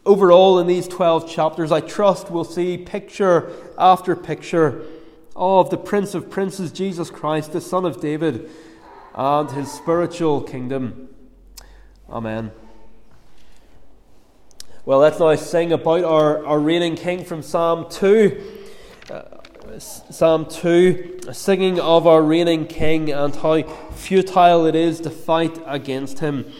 Overall, 0.04 0.58
in 0.58 0.66
these 0.66 0.88
12 0.88 1.30
chapters, 1.30 1.70
I 1.70 1.80
trust 1.80 2.28
we'll 2.28 2.42
see 2.42 2.76
picture 2.76 3.52
after 3.78 4.16
picture 4.16 4.84
of 5.36 5.70
the 5.70 5.78
Prince 5.78 6.14
of 6.14 6.28
Princes, 6.28 6.72
Jesus 6.72 7.08
Christ, 7.08 7.52
the 7.52 7.60
Son 7.60 7.84
of 7.84 8.00
David, 8.00 8.50
and 9.14 9.48
his 9.52 9.70
spiritual 9.70 10.42
kingdom. 10.42 11.08
Amen. 12.10 12.50
Well, 14.84 14.98
let's 14.98 15.20
now 15.20 15.32
sing 15.36 15.70
about 15.70 16.02
our, 16.02 16.44
our 16.44 16.58
reigning 16.58 16.96
King 16.96 17.24
from 17.24 17.40
Psalm 17.40 17.86
2. 17.88 18.42
Uh, 19.08 19.22
Psalm 19.78 20.44
2, 20.44 21.20
singing 21.32 21.78
of 21.78 22.08
our 22.08 22.20
reigning 22.20 22.66
King 22.66 23.12
and 23.12 23.32
how 23.36 23.62
futile 23.92 24.66
it 24.66 24.74
is 24.74 24.98
to 25.02 25.10
fight 25.10 25.56
against 25.66 26.18
him. 26.18 26.52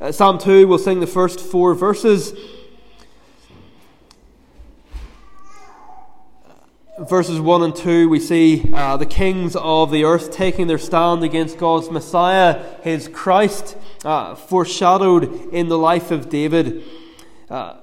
Uh, 0.00 0.10
Psalm 0.10 0.38
2, 0.38 0.66
we'll 0.66 0.78
sing 0.78 0.98
the 0.98 1.06
first 1.06 1.38
four 1.38 1.76
verses. 1.76 2.34
verses 6.98 7.40
1 7.40 7.62
and 7.62 7.76
2, 7.76 8.08
we 8.08 8.18
see 8.18 8.68
uh, 8.74 8.96
the 8.96 9.06
kings 9.06 9.54
of 9.54 9.92
the 9.92 10.02
earth 10.04 10.32
taking 10.32 10.66
their 10.66 10.76
stand 10.76 11.22
against 11.22 11.56
God's 11.56 11.88
Messiah, 11.88 12.62
his 12.82 13.06
Christ, 13.06 13.76
uh, 14.04 14.34
foreshadowed 14.34 15.52
in 15.52 15.68
the 15.68 15.78
life 15.78 16.10
of 16.10 16.28
David. 16.28 16.82
Uh, 17.50 17.74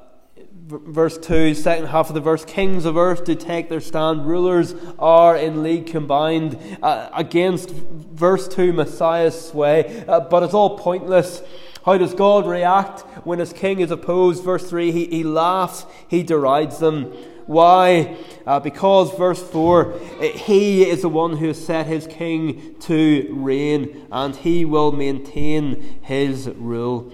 verse 0.67 1.17
2, 1.17 1.53
second 1.53 1.88
half 1.88 2.08
of 2.08 2.13
the 2.13 2.21
verse 2.21 2.45
Kings 2.45 2.86
of 2.86 2.95
earth 2.95 3.25
do 3.25 3.36
take 3.36 3.67
their 3.67 3.82
stand, 3.82 4.25
rulers 4.25 4.73
are 4.97 5.36
in 5.36 5.62
league 5.62 5.88
combined 5.88 6.58
uh, 6.82 7.10
against, 7.13 7.71
verse 7.71 8.47
2, 8.47 8.71
Messiah's 8.71 9.49
sway. 9.49 10.06
Uh, 10.08 10.21
but 10.21 10.43
it's 10.43 10.53
all 10.53 10.77
pointless. 10.77 11.41
How 11.86 11.97
does 11.97 12.13
God 12.13 12.47
react 12.47 13.01
when 13.25 13.39
his 13.39 13.51
king 13.51 13.82
is 13.82 13.91
opposed? 13.91 14.43
Verse 14.43 14.69
3, 14.69 14.91
he, 14.91 15.06
he 15.08 15.23
laughs, 15.23 15.86
he 16.08 16.23
derides 16.23 16.80
them. 16.80 17.12
Why? 17.45 18.17
Uh, 18.45 18.60
because, 18.60 19.17
verse 19.17 19.41
4, 19.41 19.97
he 20.21 20.89
is 20.89 21.01
the 21.01 21.10
one 21.10 21.38
who 21.38 21.47
has 21.47 21.65
set 21.65 21.88
his 21.88 22.06
king 22.08 22.75
to 22.82 23.27
reign, 23.32 24.08
and 24.12 24.36
he 24.36 24.65
will 24.65 24.91
maintain 24.91 25.99
his 26.03 26.49
rule. 26.49 27.12